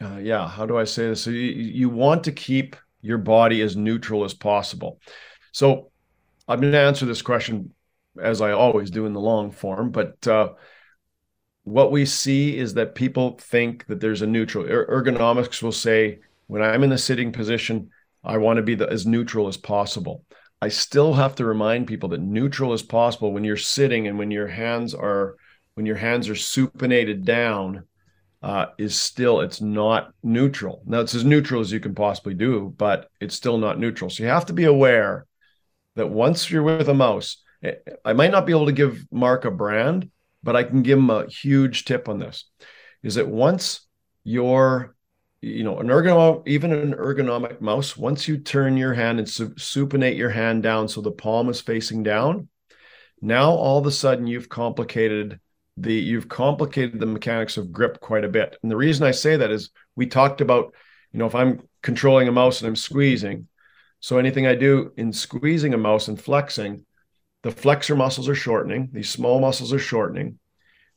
[0.00, 1.22] uh, yeah, how do I say this?
[1.24, 4.98] So you, you want to keep your body as neutral as possible.
[5.52, 5.90] So
[6.48, 7.74] I'm going to answer this question
[8.20, 10.52] as I always do in the long form, but uh,
[11.64, 14.64] what we see is that people think that there's a neutral.
[14.64, 17.90] Er- ergonomics will say, when I'm in the sitting position,
[18.22, 20.24] I want to be the, as neutral as possible.
[20.62, 24.30] I still have to remind people that neutral as possible when you're sitting and when
[24.30, 25.36] your hands are
[25.74, 27.84] when your hands are supinated down
[28.42, 30.82] uh, is still it's not neutral.
[30.84, 34.10] Now it's as neutral as you can possibly do, but it's still not neutral.
[34.10, 35.26] So you have to be aware
[35.96, 37.72] that once you're with a mouse, eh,
[38.04, 40.10] I might not be able to give Mark a brand,
[40.42, 42.44] but I can give him a huge tip on this.
[43.02, 43.86] Is that once
[44.24, 44.94] you're
[45.42, 49.50] you know, an ergonomic, even an ergonomic mouse, once you turn your hand and su-
[49.54, 52.48] supinate your hand down so the palm is facing down,
[53.22, 55.40] now all of a sudden you've complicated
[55.78, 58.56] the you've complicated the mechanics of grip quite a bit.
[58.62, 60.74] And the reason I say that is we talked about,
[61.10, 63.48] you know, if I'm controlling a mouse and I'm squeezing,
[64.00, 66.84] so anything I do in squeezing a mouse and flexing,
[67.42, 70.38] the flexor muscles are shortening, these small muscles are shortening,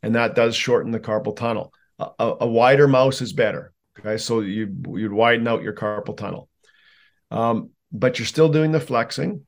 [0.01, 1.73] and that does shorten the carpal tunnel.
[1.99, 2.09] A,
[2.41, 6.49] a wider mouse is better Okay, so you you'd widen out your carpal tunnel,
[7.29, 9.45] um, but you're still doing the flexing.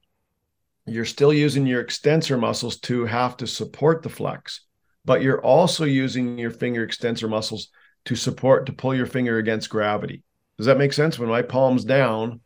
[0.86, 4.62] You're still using your extensor muscles to have to support the flex,
[5.04, 7.70] but you're also using your finger extensor muscles
[8.06, 10.22] to support to pull your finger against gravity.
[10.58, 11.18] Does that make sense?
[11.18, 12.42] When my palm's down,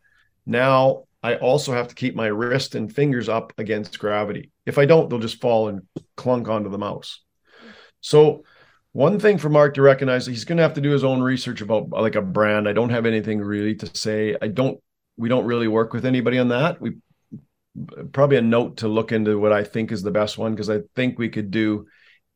[0.46, 4.52] now I also have to keep my wrist and fingers up against gravity.
[4.66, 5.82] If I don't, they'll just fall and
[6.16, 7.22] clunk onto the mouse.
[8.00, 8.46] So
[9.00, 11.62] one thing for Mark to recognize he's going to have to do his own research
[11.62, 12.68] about like a brand.
[12.68, 14.36] I don't have anything really to say.
[14.42, 14.78] I don't.
[15.16, 16.82] We don't really work with anybody on that.
[16.82, 16.98] We
[18.12, 20.80] probably a note to look into what I think is the best one because I
[20.98, 21.86] think we could do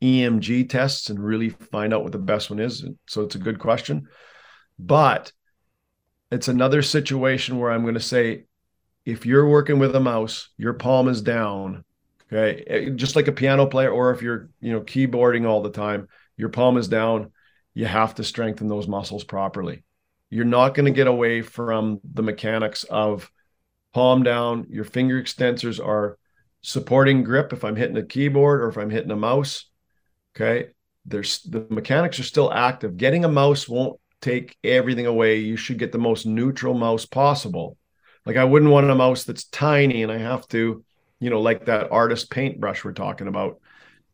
[0.02, 2.82] EMG tests and really find out what the best one is.
[3.08, 4.08] So it's a good question,
[4.80, 5.34] but
[6.32, 8.46] it's another situation where I'm going to say,
[9.06, 11.84] if you're working with a mouse, your palm is down.
[12.32, 15.70] Okay, eh, just like a piano player, or if you're you know keyboarding all the
[15.70, 16.08] time,
[16.38, 17.32] your palm is down.
[17.74, 19.84] You have to strengthen those muscles properly.
[20.30, 23.32] You're not going to get away from the mechanics of
[23.94, 24.68] palm down.
[24.70, 26.18] Your finger extensors are
[26.62, 29.66] supporting grip if I'm hitting a keyboard or if I'm hitting a mouse.
[30.36, 30.70] Okay.
[31.06, 32.98] There's the mechanics are still active.
[32.98, 35.40] Getting a mouse won't take everything away.
[35.40, 37.78] You should get the most neutral mouse possible.
[38.26, 40.84] Like I wouldn't want a mouse that's tiny and I have to,
[41.20, 43.60] you know, like that artist paintbrush we're talking about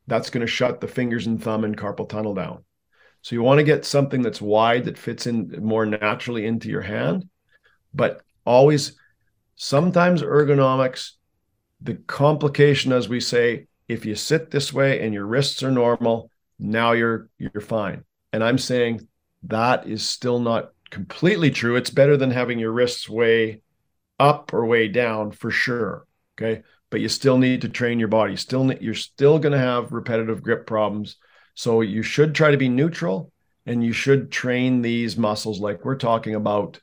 [0.10, 2.64] that's going to shut the fingers and thumb and carpal tunnel down.
[3.22, 6.82] So you want to get something that's wide that fits in more naturally into your
[6.82, 7.30] hand,
[7.94, 8.98] but always
[9.56, 11.12] sometimes ergonomics
[11.82, 16.32] the complication as we say if you sit this way and your wrists are normal
[16.58, 19.00] now you're you're fine and i'm saying
[19.44, 23.62] that is still not completely true it's better than having your wrists way
[24.18, 26.06] up or way down for sure
[26.40, 28.34] okay but you still need to train your body.
[28.34, 31.18] You still you're still going to have repetitive grip problems.
[31.56, 33.32] So you should try to be neutral
[33.66, 36.80] and you should train these muscles like we're talking about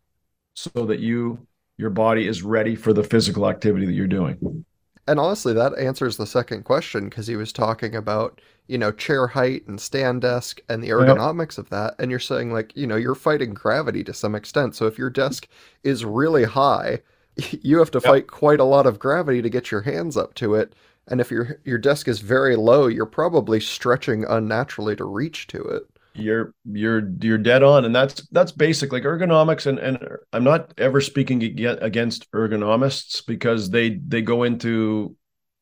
[0.55, 1.47] so that you
[1.77, 4.65] your body is ready for the physical activity that you're doing.
[5.09, 9.29] And honestly, that answers the second question because he was talking about, you know, chair
[9.29, 11.59] height and stand desk and the ergonomics yep.
[11.59, 11.95] of that.
[12.01, 14.75] And you're saying, like, you know, you're fighting gravity to some extent.
[14.75, 15.47] So if your desk
[15.85, 16.99] is really high,
[17.63, 18.11] you have to yep.
[18.11, 20.75] fight quite a lot of gravity to get your hands up to it.
[21.09, 25.63] And if your your desk is very low, you're probably stretching unnaturally to reach to
[25.63, 25.83] it.
[26.15, 29.67] You're you're you're dead on, and that's that's basic like ergonomics.
[29.67, 29.99] And and
[30.33, 35.15] I'm not ever speaking against ergonomists because they they go into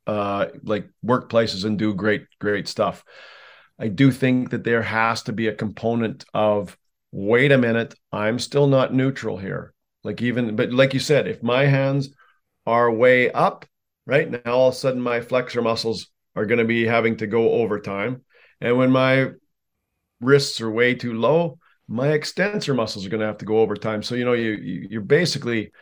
[0.07, 3.05] uh, like workplaces and do great great stuff.
[3.79, 6.79] I do think that there has to be a component of
[7.16, 9.74] wait a minute, I'm still not neutral here.
[10.05, 12.11] Like even, but like you said, if my hands
[12.66, 13.66] are way up,
[14.07, 17.26] right now, all of a sudden my flexor muscles are going to be having to
[17.26, 18.22] go overtime.
[18.61, 19.30] And when my
[20.20, 24.02] wrists are way too low, my extensor muscles are going to have to go overtime.
[24.02, 24.52] So you know, you
[24.90, 25.72] you're basically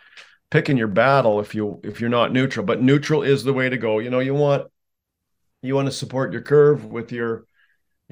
[0.51, 2.65] picking your battle if you if you're not neutral.
[2.65, 3.99] But neutral is the way to go.
[3.99, 4.71] You know, you want
[5.63, 7.45] you want to support your curve with your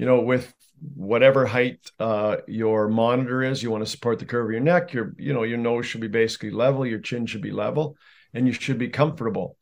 [0.01, 0.51] you know, with
[0.95, 4.93] whatever height uh, your monitor is, you want to support the curve of your neck.
[4.93, 7.95] Your, you know, your nose should be basically level, your chin should be level,
[8.33, 9.57] and you should be comfortable.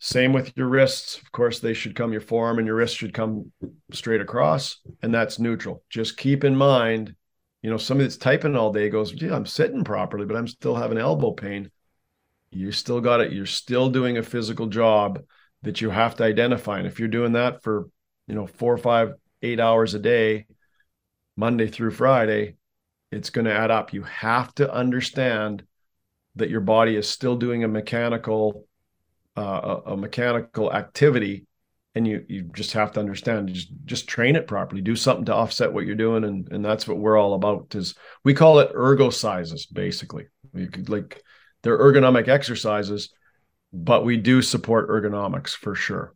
[0.00, 1.18] Same with your wrists.
[1.18, 3.52] Of course, they should come your forearm and your wrist should come
[3.92, 5.84] straight across, and that's neutral.
[5.90, 7.14] Just keep in mind,
[7.62, 10.74] you know, somebody that's typing all day goes, "Gee, I'm sitting properly, but I'm still
[10.74, 11.70] having elbow pain."
[12.50, 13.32] You still got it.
[13.32, 15.22] You're still doing a physical job
[15.62, 17.88] that you have to identify, and if you're doing that for,
[18.26, 19.12] you know, four or five
[19.44, 20.46] eight hours a day,
[21.36, 22.56] Monday through Friday,
[23.12, 23.92] it's going to add up.
[23.92, 25.62] You have to understand
[26.36, 28.66] that your body is still doing a mechanical
[29.36, 31.44] uh, a, mechanical activity
[31.96, 35.34] and you you just have to understand just just train it properly do something to
[35.34, 38.70] offset what you're doing and and that's what we're all about is we call it
[38.76, 41.20] ergo sizes basically you could like
[41.62, 43.12] they're ergonomic exercises
[43.72, 46.14] but we do support ergonomics for sure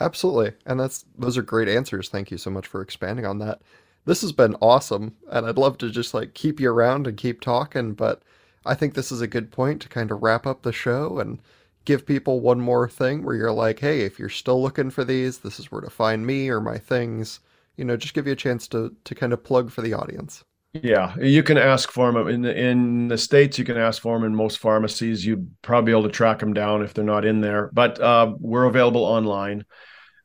[0.00, 0.52] Absolutely.
[0.66, 2.08] And that's those are great answers.
[2.08, 3.60] Thank you so much for expanding on that.
[4.06, 7.40] This has been awesome and I'd love to just like keep you around and keep
[7.42, 8.22] talking, but
[8.64, 11.38] I think this is a good point to kind of wrap up the show and
[11.84, 15.38] give people one more thing where you're like, "Hey, if you're still looking for these,
[15.38, 17.40] this is where to find me or my things."
[17.76, 20.44] You know, just give you a chance to to kind of plug for the audience.
[20.74, 23.58] Yeah, you can ask for them in the, in the states.
[23.58, 25.24] You can ask for them in most pharmacies.
[25.24, 27.70] You'd probably be able to track them down if they're not in there.
[27.72, 29.64] But uh, we're available online.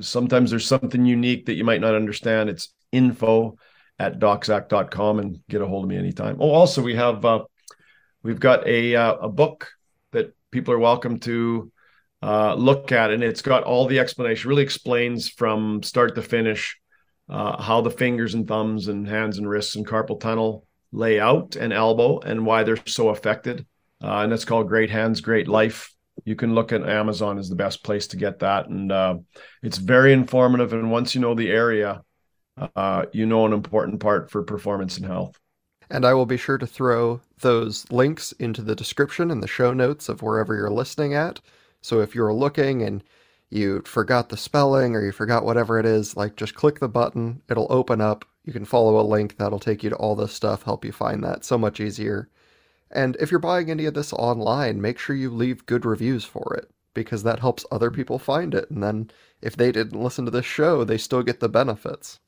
[0.00, 2.48] sometimes there's something unique that you might not understand.
[2.50, 3.56] It's info
[3.98, 6.36] at doczac.com and get a hold of me anytime.
[6.40, 7.42] Oh, also we have, uh,
[8.22, 9.68] we've got a, uh, a book
[10.50, 11.70] people are welcome to
[12.22, 14.48] uh, look at, and it's got all the explanation.
[14.48, 16.78] Really explains from start to finish
[17.28, 21.56] uh, how the fingers and thumbs and hands and wrists and carpal tunnel lay out
[21.56, 23.66] and elbow and why they're so affected.
[24.02, 25.92] Uh, and it's called Great Hands, Great Life.
[26.24, 29.18] You can look at Amazon is the best place to get that, and uh,
[29.62, 30.72] it's very informative.
[30.72, 32.02] And once you know the area,
[32.74, 35.38] uh, you know an important part for performance and health
[35.90, 39.72] and I will be sure to throw those links into the description and the show
[39.72, 41.40] notes of wherever you're listening at.
[41.80, 43.02] So if you're looking and
[43.50, 47.40] you forgot the spelling or you forgot whatever it is, like just click the button,
[47.48, 48.24] it'll open up.
[48.44, 51.22] You can follow a link that'll take you to all this stuff, help you find
[51.24, 52.28] that so much easier.
[52.90, 56.54] And if you're buying any of this online, make sure you leave good reviews for
[56.56, 58.70] it because that helps other people find it.
[58.70, 59.10] And then
[59.40, 62.18] if they didn't listen to this show, they still get the benefits.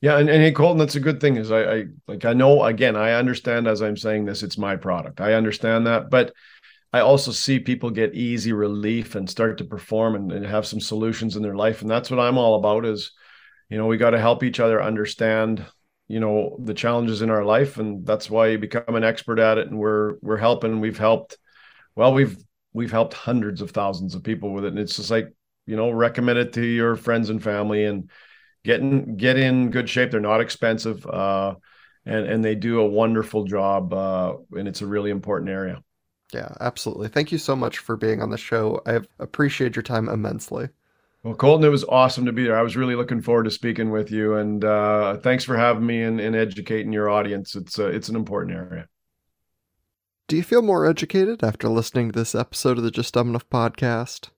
[0.00, 2.62] Yeah, and, and hey Colton, that's a good thing is I, I like I know
[2.64, 5.20] again, I understand as I'm saying this, it's my product.
[5.20, 6.32] I understand that, but
[6.92, 10.80] I also see people get easy relief and start to perform and, and have some
[10.80, 11.82] solutions in their life.
[11.82, 13.10] And that's what I'm all about is,
[13.68, 15.66] you know, we got to help each other understand,
[16.06, 17.76] you know, the challenges in our life.
[17.78, 19.66] And that's why you become an expert at it.
[19.66, 20.78] And we're we're helping.
[20.78, 21.36] We've helped,
[21.96, 22.38] well, we've
[22.72, 24.68] we've helped hundreds of thousands of people with it.
[24.68, 25.32] And it's just like,
[25.66, 28.08] you know, recommend it to your friends and family and
[28.64, 30.10] get in get in good shape.
[30.10, 31.54] They're not expensive, uh,
[32.06, 35.82] and and they do a wonderful job, uh, and it's a really important area.
[36.32, 37.08] Yeah, absolutely.
[37.08, 38.80] Thank you so much for being on the show.
[38.86, 40.68] I appreciate your time immensely.
[41.24, 42.56] Well, Colton, it was awesome to be there.
[42.56, 46.02] I was really looking forward to speaking with you, and uh, thanks for having me
[46.02, 47.56] and, and educating your audience.
[47.56, 48.88] It's uh, it's an important area.
[50.28, 53.48] Do you feel more educated after listening to this episode of the Just Dumb Enough
[53.48, 54.28] podcast?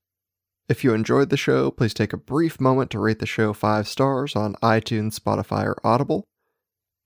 [0.71, 3.89] If you enjoyed the show, please take a brief moment to rate the show five
[3.89, 6.23] stars on iTunes, Spotify, or Audible.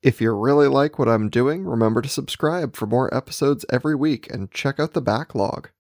[0.03, 4.31] If you really like what I'm doing, remember to subscribe for more episodes every week
[4.31, 5.71] and check out the backlog.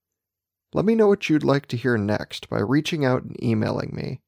[0.72, 4.22] Let me know what you'd like to hear next by reaching out and emailing me,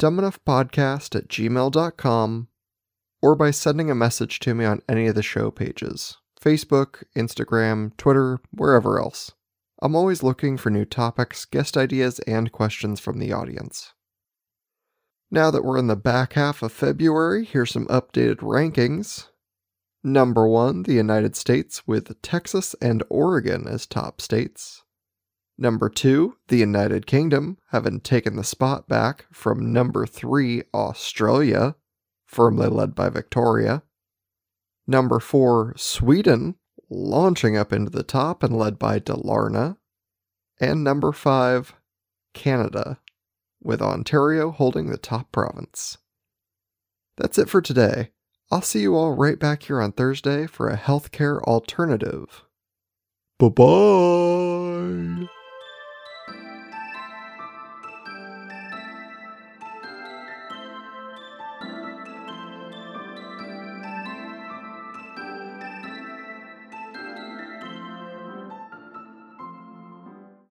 [0.00, 2.48] dumbenoughpodcast at gmail.com,
[3.20, 7.94] or by sending a message to me on any of the show pages Facebook, Instagram,
[7.98, 9.32] Twitter, wherever else.
[9.80, 13.92] I'm always looking for new topics, guest ideas, and questions from the audience.
[15.30, 19.28] Now that we're in the back half of February, here's some updated rankings.
[20.02, 24.82] Number one, the United States, with Texas and Oregon as top states.
[25.56, 31.76] Number two, the United Kingdom, having taken the spot back from number three, Australia,
[32.26, 33.82] firmly led by Victoria.
[34.86, 36.56] Number four, Sweden,
[36.90, 39.76] launching up into the top and led by Dalarna.
[40.60, 41.74] And number five,
[42.34, 42.98] Canada,
[43.62, 45.98] with Ontario holding the top province.
[47.16, 48.10] That's it for today.
[48.50, 52.44] I'll see you all right back here on Thursday for a healthcare alternative.
[53.38, 55.37] Bye bye!